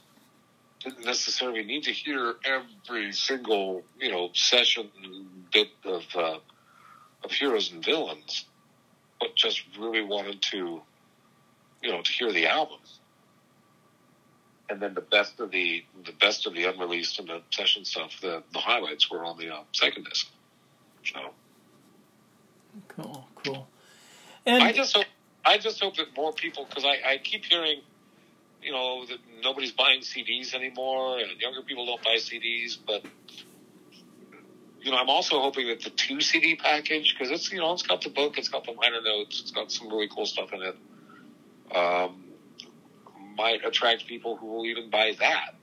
[0.84, 4.90] didn't necessarily need to hear every single you know session
[5.52, 6.38] bit of uh,
[7.24, 8.46] of heroes and villains
[9.22, 10.82] but just really wanted to,
[11.82, 12.80] you know, to hear the album.
[14.72, 18.22] And then the best of the the best of the unreleased and the session stuff,
[18.22, 20.28] the the highlights were on the uh, second disc.
[21.04, 21.32] So
[22.88, 23.28] Cool.
[23.44, 23.68] Cool.
[24.46, 25.06] And I just hope
[25.44, 27.82] I just hope that more people, because I, I keep hearing,
[28.62, 33.04] you know, that nobody's buying CDs anymore, and younger people don't buy CDs, but.
[34.84, 37.84] You know, I'm also hoping that the two CD package, because it's you know it's
[37.84, 40.62] got the book, it's got the liner notes, it's got some really cool stuff in
[40.64, 40.76] it.
[41.76, 42.31] Um,
[43.36, 45.56] might attract people who will even buy that.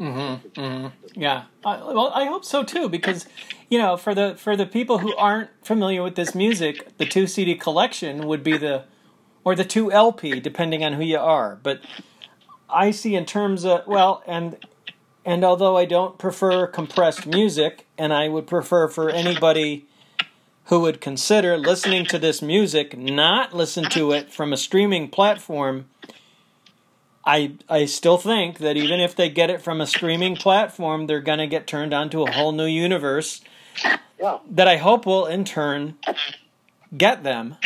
[0.00, 1.20] Mm-hmm, mm-hmm.
[1.20, 1.44] Yeah.
[1.64, 3.26] I, well, I hope so too, because
[3.68, 7.26] you know, for the for the people who aren't familiar with this music, the two
[7.26, 8.84] CD collection would be the,
[9.44, 11.58] or the two LP, depending on who you are.
[11.62, 11.80] But
[12.68, 14.56] I see in terms of well, and
[15.24, 19.86] and although I don't prefer compressed music, and I would prefer for anybody
[20.64, 25.86] who would consider listening to this music not listen to it from a streaming platform
[27.24, 31.20] I I still think that even if they get it from a streaming platform, they're
[31.20, 33.42] gonna get turned onto a whole new universe
[34.18, 34.38] Yeah.
[34.50, 35.98] that I hope will in turn
[36.96, 37.56] get them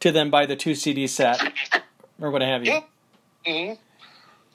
[0.00, 1.40] to them buy the two CD set
[2.20, 2.72] or what have you.
[2.72, 2.88] Yep.
[3.46, 3.72] hmm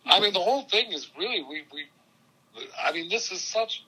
[0.09, 1.85] I mean, the whole thing is really we we.
[2.81, 3.83] I mean, this is such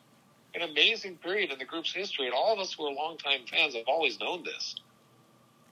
[0.55, 3.75] an amazing period in the group's history, and all of us who are longtime fans
[3.75, 4.75] have always known this.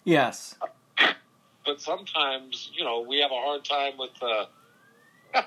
[0.04, 0.56] Yes.
[1.66, 4.46] But sometimes, you know, we have a hard time with uh,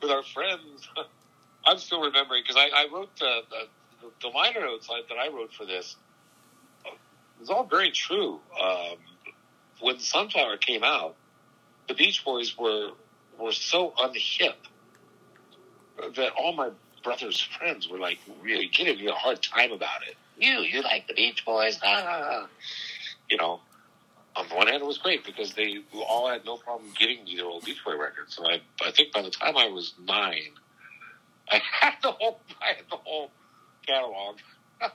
[0.00, 0.88] with our friends.
[1.66, 5.52] I'm still remembering because I, I wrote the, the the liner notes that I wrote
[5.52, 5.96] for this.
[6.86, 6.92] It
[7.40, 8.40] was all very true.
[8.60, 8.96] Um,
[9.80, 11.16] when Sunflower came out,
[11.88, 12.90] the Beach Boys were
[13.38, 14.54] were so unhip
[16.16, 16.70] that all my
[17.02, 20.16] brother's friends were like really giving me a hard time about it.
[20.38, 22.46] You, you like the Beach Boys, ah.
[23.28, 23.60] you know.
[24.36, 25.78] On the one hand, it was great because they
[26.08, 28.38] all had no problem getting me their old Beach Boy records.
[28.38, 30.52] And I, I think by the time I was nine,
[31.50, 33.30] I had the whole, I had the whole
[33.86, 34.36] catalog.
[34.82, 34.90] um,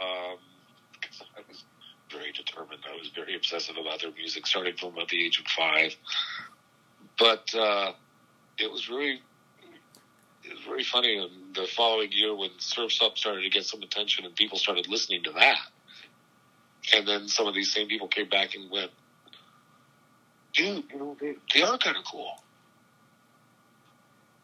[0.00, 1.64] I was
[2.10, 2.80] very determined.
[2.88, 5.96] I was very obsessive about their music, starting from about the age of five.
[7.18, 7.92] But uh,
[8.58, 9.22] it was really,
[10.48, 11.18] it was very funny.
[11.18, 14.88] And the following year, when Surf's Up started to get some attention, and people started
[14.88, 15.58] listening to that,
[16.94, 18.90] and then some of these same people came back and went,
[20.54, 22.42] "Dude, you know, they, they are kind of cool."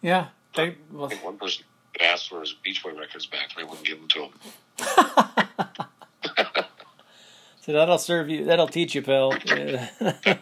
[0.02, 0.28] Yeah.
[0.54, 1.64] They well, I think one person
[2.00, 4.32] asked for his Beach Boy records back, and they wouldn't give them to him.
[7.60, 9.02] so that'll serve you that'll teach you.
[9.06, 9.88] Yeah.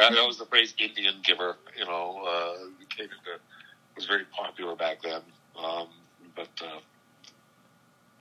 [0.00, 2.54] Uh, that was the phrase "Indian giver." You know, uh,
[2.88, 3.40] came into,
[3.98, 5.20] was very popular back then.
[5.58, 5.88] Um,
[6.36, 6.78] but uh,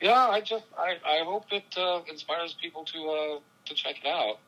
[0.02, 4.08] yeah, I just I, I hope it uh, inspires people to uh, to check it
[4.08, 4.40] out.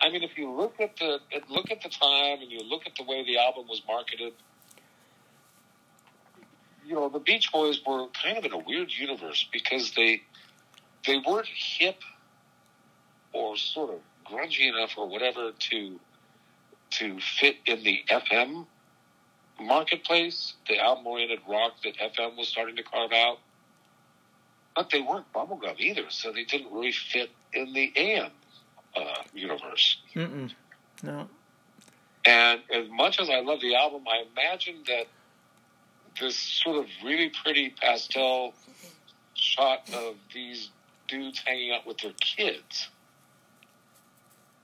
[0.00, 2.96] I mean, if you look at the look at the time and you look at
[2.96, 4.32] the way the album was marketed,
[6.84, 10.22] you know, the Beach Boys were kind of in a weird universe because they
[11.06, 11.48] they weren't
[11.78, 12.00] hip
[13.32, 16.00] or sort of grungy enough or whatever to
[16.90, 18.66] to fit in the FM
[19.60, 23.38] marketplace, the album-oriented rock that FM was starting to carve out.
[24.74, 28.30] But they weren't bubblegum either, so they didn't really fit in the AM
[28.94, 29.98] uh, universe.
[30.14, 30.52] Mm-mm.
[31.02, 31.28] No.
[32.26, 35.06] And as much as I love the album, I imagine that
[36.20, 38.54] this sort of really pretty pastel
[39.34, 40.70] shot of these
[41.08, 42.88] dudes hanging out with their kids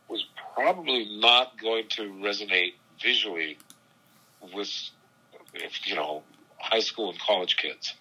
[0.09, 0.25] was
[0.55, 3.59] probably not going to resonate visually
[4.55, 4.71] with,
[5.55, 6.23] if you know,
[6.59, 7.95] high school and college kids.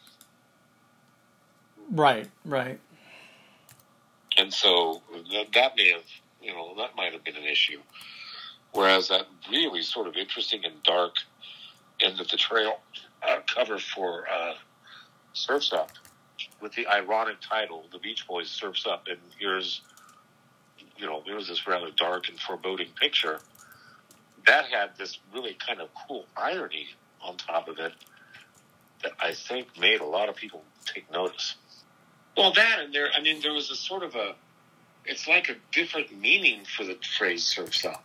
[1.90, 2.80] Right, right.
[4.38, 6.04] And so that, that may have,
[6.42, 7.80] you know, that might have been an issue.
[8.74, 11.16] Whereas that really sort of interesting and dark
[12.02, 12.80] end of the trail
[13.28, 14.54] uh, cover for uh,
[15.34, 15.92] Surfs Up
[16.62, 19.82] with the ironic title, The Beach Boys Surfs Up, and here's,
[20.98, 23.40] you know, there was this rather dark and foreboding picture.
[24.48, 26.88] That had this really kind of cool irony
[27.22, 27.94] on top of it
[29.04, 31.56] that I think made a lot of people take notice.
[32.38, 34.36] Well, that and there, I mean, there was a sort of a,
[35.06, 38.04] it's like a different meaning for the phrase surfs up.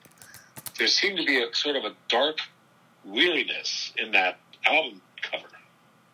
[0.79, 2.39] There seemed to be a sort of a dark
[3.05, 5.47] weariness in that album cover.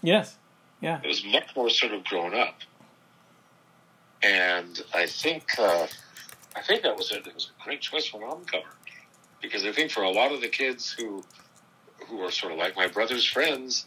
[0.03, 0.37] Yes.
[0.81, 1.01] Yeah.
[1.03, 2.59] It was much more sort of grown up.
[4.23, 5.87] And I think, uh,
[6.55, 8.69] I think that was a, it was a great choice for an album cover.
[9.43, 11.23] Because I think for a lot of the kids who,
[12.07, 13.87] who are sort of like my brother's friends,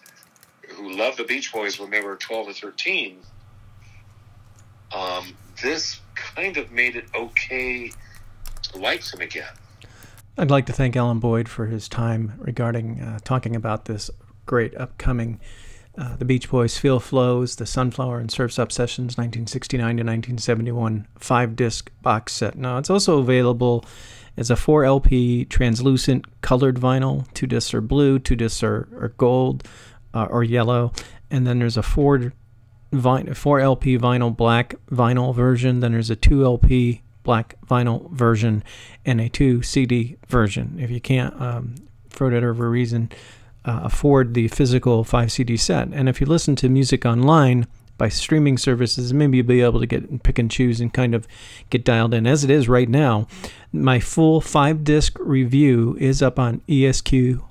[0.69, 3.17] who loved the Beach Boys when they were 12 or 13,
[4.95, 7.91] um, this kind of made it okay
[8.63, 9.53] to like them again.
[10.37, 14.11] I'd like to thank Alan Boyd for his time regarding uh, talking about this
[14.45, 15.39] great upcoming
[15.97, 21.07] uh, The Beach Boys Feel Flows, the Sunflower and Surfs Up Sessions 1969 to 1971
[21.17, 22.57] five disc box set.
[22.57, 23.85] Now, it's also available
[24.37, 27.31] as a 4 LP translucent colored vinyl.
[27.33, 29.63] Two discs are blue, two discs are, are gold
[30.13, 30.91] uh, or yellow,
[31.29, 32.33] and then there's a 4
[32.91, 35.79] vine, 4 LP vinyl black vinyl version.
[35.79, 38.63] Then there's a 2 LP black vinyl version
[39.05, 40.77] and a 2 CD version.
[40.79, 41.75] If you can't, um,
[42.09, 43.11] for whatever reason,
[43.65, 45.89] uh, afford the physical 5 CD set.
[45.91, 47.67] And if you listen to music online
[47.97, 51.27] by streaming services, maybe you'll be able to get pick and choose and kind of
[51.69, 52.27] get dialed in.
[52.27, 53.27] As it is right now,
[53.71, 57.41] my full five disc review is up on ESQ.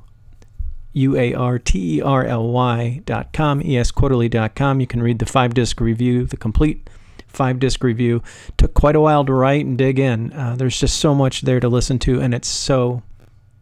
[0.96, 4.80] U-A-R-T-E-R-L-Y dot com, esquarterly dot com.
[4.80, 6.88] You can read the five disc review, the complete
[7.26, 8.22] five disc review.
[8.56, 10.32] Took quite a while to write and dig in.
[10.32, 13.02] Uh, there's just so much there to listen to, and it's so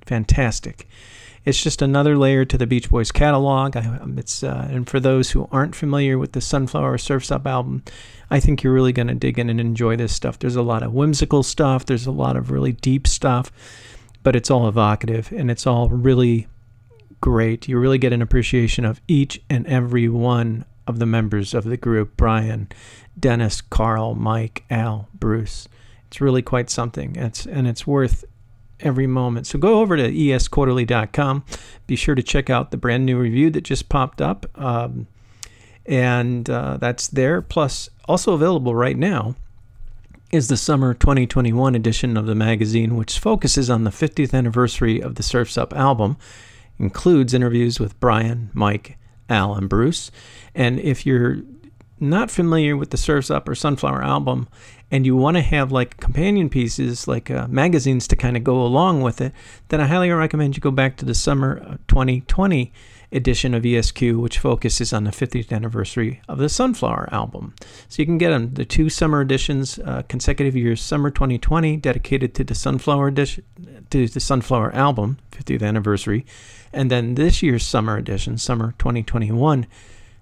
[0.05, 0.87] fantastic.
[1.45, 3.77] It's just another layer to the Beach Boys catalog.
[3.77, 7.83] I, it's uh, and for those who aren't familiar with the Sunflower Surfs Up album,
[8.31, 10.39] I think you're really going to dig in and enjoy this stuff.
[10.39, 11.85] There's a lot of whimsical stuff.
[11.85, 13.51] There's a lot of really deep stuff,
[14.23, 16.47] but it's all evocative and it's all really
[17.21, 17.67] great.
[17.67, 21.77] You really get an appreciation of each and every one of the members of the
[21.77, 22.69] group: Brian,
[23.19, 25.69] Dennis, Carl, Mike, Al, Bruce.
[26.07, 27.17] It's really quite something.
[27.17, 28.25] It's and it's worth
[28.83, 29.47] every moment.
[29.47, 31.45] So go over to esquarterly.com.
[31.87, 34.47] Be sure to check out the brand new review that just popped up.
[34.59, 35.07] Um,
[35.87, 37.43] and uh, that's there.
[37.43, 39.35] Plus, also available right now
[40.31, 45.17] is the summer 2021 edition of the magazine, which focuses on the 50th anniversary of
[45.17, 46.17] the Surfs Up album,
[46.79, 48.97] includes interviews with Brian, Mike,
[49.29, 50.11] Al, and Bruce.
[50.55, 51.39] And if you're
[52.01, 54.49] not familiar with the Surfs Up or Sunflower album,
[54.93, 58.61] and you want to have like companion pieces, like uh, magazines to kind of go
[58.61, 59.33] along with it,
[59.69, 62.71] then I highly recommend you go back to the summer 2020
[63.11, 67.55] edition of ESQ, which focuses on the 50th anniversary of the Sunflower album.
[67.89, 72.35] So you can get them the two summer editions, uh, consecutive years, summer 2020 dedicated
[72.35, 73.45] to the Sunflower edition,
[73.91, 76.27] to the Sunflower album, 50th anniversary,
[76.71, 79.67] and then this year's summer edition, summer 2021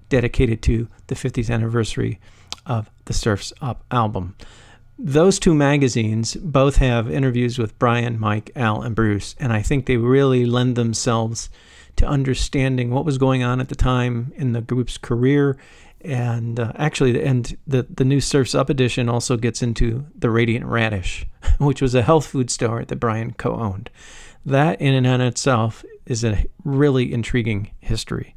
[0.09, 2.21] dedicated to the 50th anniversary
[2.66, 4.36] of the Surfs Up album.
[4.98, 9.86] Those two magazines both have interviews with Brian, Mike, Al, and Bruce, and I think
[9.86, 11.48] they really lend themselves
[11.96, 15.56] to understanding what was going on at the time in the group's career.
[16.02, 20.66] And uh, actually, and the, the new Surfs Up edition also gets into the Radiant
[20.66, 21.26] Radish,
[21.58, 23.90] which was a health food store that Brian co owned.
[24.44, 28.34] That, in and on itself, is a really intriguing history.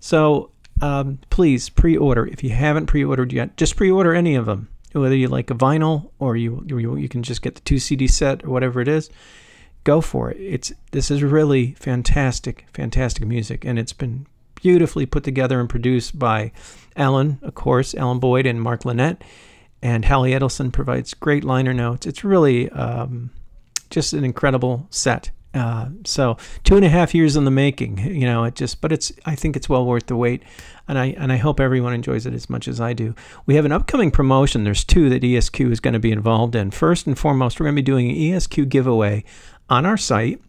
[0.00, 0.50] So,
[0.80, 3.56] um, please pre-order if you haven't pre-ordered yet.
[3.56, 7.22] Just pre-order any of them, whether you like a vinyl or you you, you can
[7.22, 9.10] just get the two CD set or whatever it is.
[9.84, 10.38] Go for it.
[10.38, 16.18] It's this is really fantastic, fantastic music, and it's been beautifully put together and produced
[16.18, 16.50] by
[16.96, 19.22] Alan, of course, Alan Boyd and Mark Linett.
[19.82, 22.06] and Howie Edelson provides great liner notes.
[22.06, 23.30] It's really um,
[23.90, 25.30] just an incredible set.
[25.54, 28.90] Uh, so two and a half years in the making, you know, it just, but
[28.90, 30.42] it's, I think it's well worth the wait.
[30.88, 33.14] And I, and I hope everyone enjoys it as much as I do.
[33.46, 34.64] We have an upcoming promotion.
[34.64, 36.72] There's two that ESQ is going to be involved in.
[36.72, 39.24] First and foremost, we're going to be doing an ESQ giveaway
[39.70, 40.40] on our site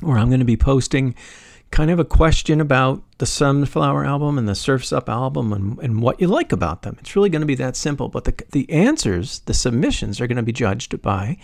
[0.00, 1.14] where I'm going to be posting
[1.70, 6.02] kind of a question about the Sunflower album and the Surf's Up album and, and
[6.02, 6.96] what you like about them.
[7.00, 8.08] It's really going to be that simple.
[8.08, 11.38] But the, the answers, the submissions, are going to be judged by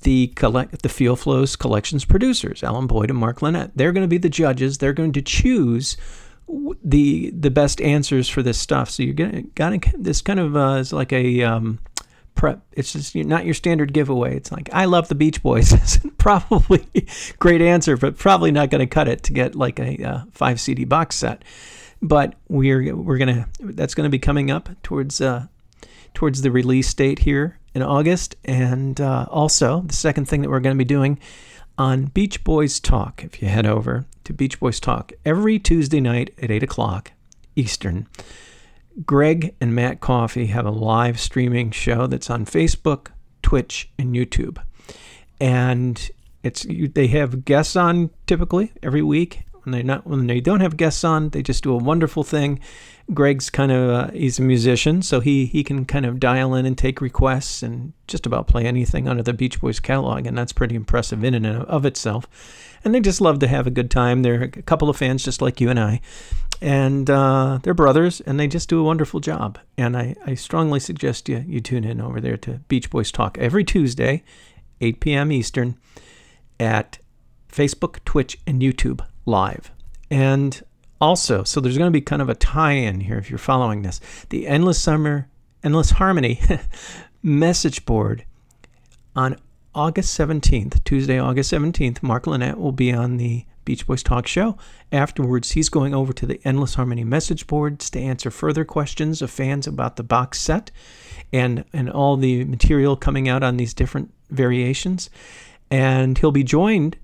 [0.00, 3.72] the collect the Feel Flows collections producers, Alan Boyd and Mark Linett.
[3.74, 4.78] They're going to be the judges.
[4.78, 5.96] They're going to choose
[6.84, 8.90] the the best answers for this stuff.
[8.90, 11.80] So you're gonna got this kind of uh, is like a um,
[12.34, 12.62] prep.
[12.72, 14.36] It's just not your standard giveaway.
[14.36, 15.98] It's like I love the Beach Boys.
[16.18, 16.86] Probably
[17.38, 20.60] great answer, but probably not going to cut it to get like a uh, five
[20.60, 21.44] CD box set.
[22.02, 25.46] But we're we're gonna that's going to be coming up towards uh,
[26.14, 30.60] towards the release date here in August, and uh, also the second thing that we're
[30.60, 31.18] going to be doing
[31.76, 33.22] on Beach Boys Talk.
[33.22, 37.12] If you head over to Beach Boys Talk every Tuesday night at eight o'clock
[37.54, 38.08] Eastern.
[39.04, 43.08] Greg and Matt Coffey have a live streaming show that's on Facebook,
[43.42, 44.56] Twitch, and YouTube.
[45.38, 46.10] And
[46.42, 49.42] it's they have guests on typically every week.
[49.66, 52.60] When they not when they don't have guests on, they just do a wonderful thing.
[53.12, 56.64] Greg's kind of uh, he's a musician, so he he can kind of dial in
[56.66, 60.52] and take requests and just about play anything under the Beach Boys catalog, and that's
[60.52, 62.28] pretty impressive in and of itself.
[62.84, 64.22] And they just love to have a good time.
[64.22, 66.00] They're a couple of fans just like you and I,
[66.62, 69.58] and uh, they're brothers, and they just do a wonderful job.
[69.76, 73.36] And I, I strongly suggest you you tune in over there to Beach Boys Talk
[73.38, 74.22] every Tuesday,
[74.80, 75.32] 8 p.m.
[75.32, 75.76] Eastern,
[76.60, 77.00] at
[77.50, 79.70] Facebook, Twitch, and YouTube live.
[80.10, 80.62] And
[81.00, 84.00] also, so there's going to be kind of a tie-in here if you're following this.
[84.30, 85.28] The Endless Summer,
[85.62, 86.40] Endless Harmony
[87.22, 88.24] message board
[89.14, 89.36] on
[89.74, 92.02] August 17th, Tuesday, August 17th.
[92.02, 94.56] Mark Linett will be on the Beach Boys Talk Show.
[94.90, 99.30] Afterwards, he's going over to the Endless Harmony message boards to answer further questions of
[99.30, 100.70] fans about the box set
[101.32, 105.10] and, and all the material coming out on these different variations.
[105.70, 106.96] And he'll be joined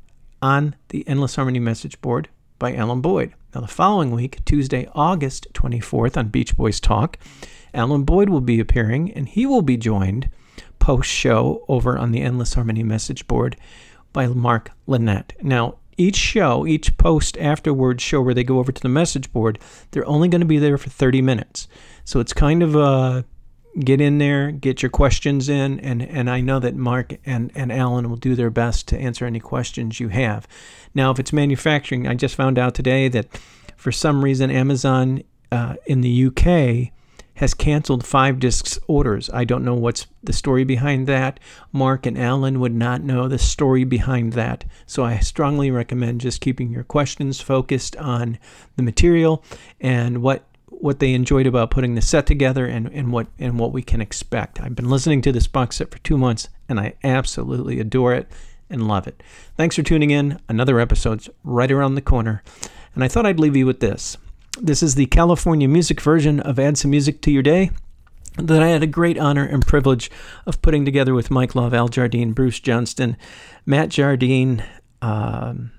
[0.43, 2.28] on the Endless Harmony message board
[2.59, 3.32] by Alan Boyd.
[3.55, 7.16] Now, the following week, Tuesday, August 24th, on Beach Boys Talk,
[7.72, 10.28] Alan Boyd will be appearing and he will be joined
[10.78, 13.57] post show over on the Endless Harmony message board
[14.12, 15.34] by Mark Linett.
[15.40, 19.59] Now, each show, each post afterwards show where they go over to the message board,
[19.90, 21.68] they're only going to be there for 30 minutes.
[22.05, 23.24] So it's kind of a
[23.78, 27.72] get in there, get your questions in, and, and I know that Mark and, and
[27.72, 30.46] Alan will do their best to answer any questions you have.
[30.94, 33.28] Now, if it's manufacturing, I just found out today that
[33.76, 36.92] for some reason Amazon uh, in the UK
[37.36, 39.30] has canceled five discs orders.
[39.32, 41.40] I don't know what's the story behind that.
[41.72, 44.64] Mark and Alan would not know the story behind that.
[44.86, 48.38] So I strongly recommend just keeping your questions focused on
[48.76, 49.42] the material
[49.80, 50.44] and what
[50.80, 54.00] what they enjoyed about putting the set together and, and what and what we can
[54.00, 54.60] expect.
[54.60, 58.28] I've been listening to this box set for two months and I absolutely adore it
[58.68, 59.22] and love it.
[59.56, 60.40] Thanks for tuning in.
[60.48, 62.42] Another episode's right around the corner.
[62.94, 64.16] And I thought I'd leave you with this.
[64.60, 67.70] This is the California music version of Add Some Music to Your Day
[68.36, 70.10] that I had a great honor and privilege
[70.46, 73.16] of putting together with Mike Love, Al Jardine, Bruce Johnston,
[73.66, 74.64] Matt Jardine,
[75.02, 75.72] um,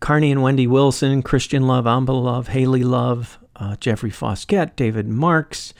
[0.00, 5.74] Carnie and Wendy Wilson, Christian Love, Ambha Love, Hayleigh Love, uh, Jeffrey Foskett, David Marks,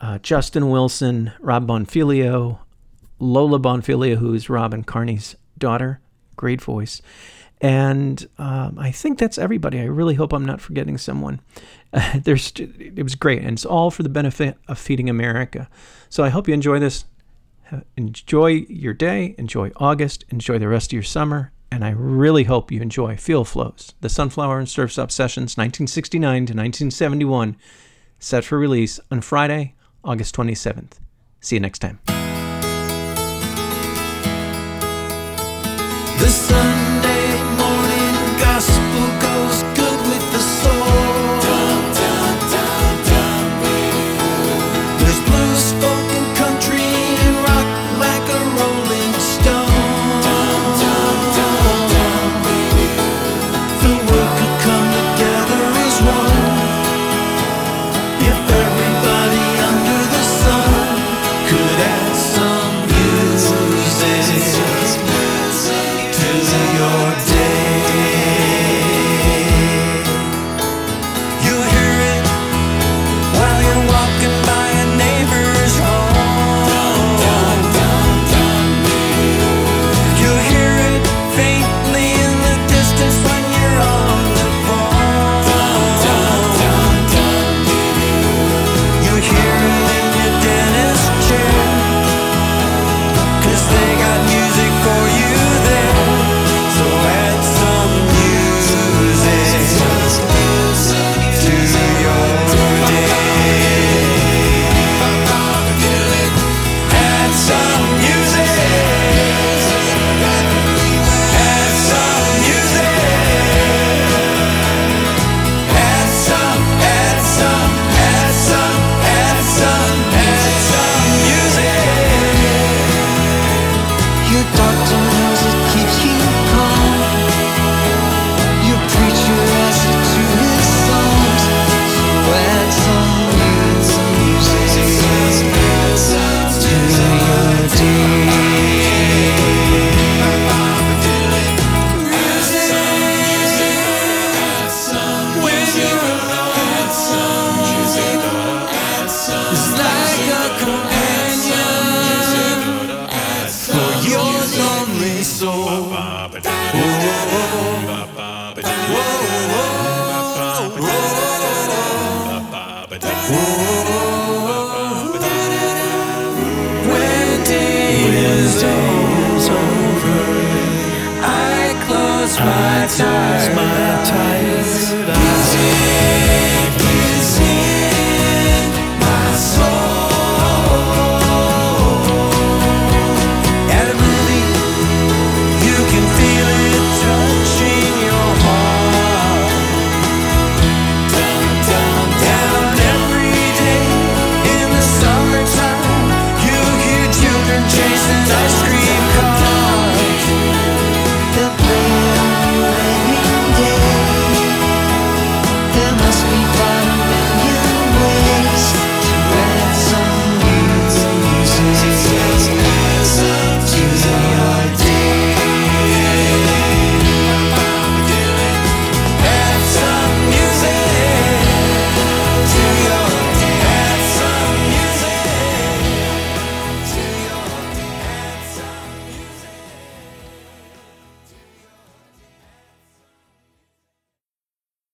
[0.00, 2.58] uh, Justin Wilson, Rob Bonfiglio,
[3.18, 6.00] Lola Bonfiglio, who's Rob and Carnie's daughter,
[6.36, 7.00] great voice.
[7.60, 9.78] And um, I think that's everybody.
[9.78, 11.40] I really hope I'm not forgetting someone.
[12.16, 15.68] There's, it was great, and it's all for the benefit of Feeding America.
[16.08, 17.04] So I hope you enjoy this.
[17.96, 22.70] Enjoy your day, enjoy August, enjoy the rest of your summer, and I really hope
[22.70, 27.56] you enjoy Feel Flows, the Sunflower and Surf's Up Sessions 1969 to 1971,
[28.18, 30.98] set for release on Friday, August 27th.
[31.40, 31.98] See you next time.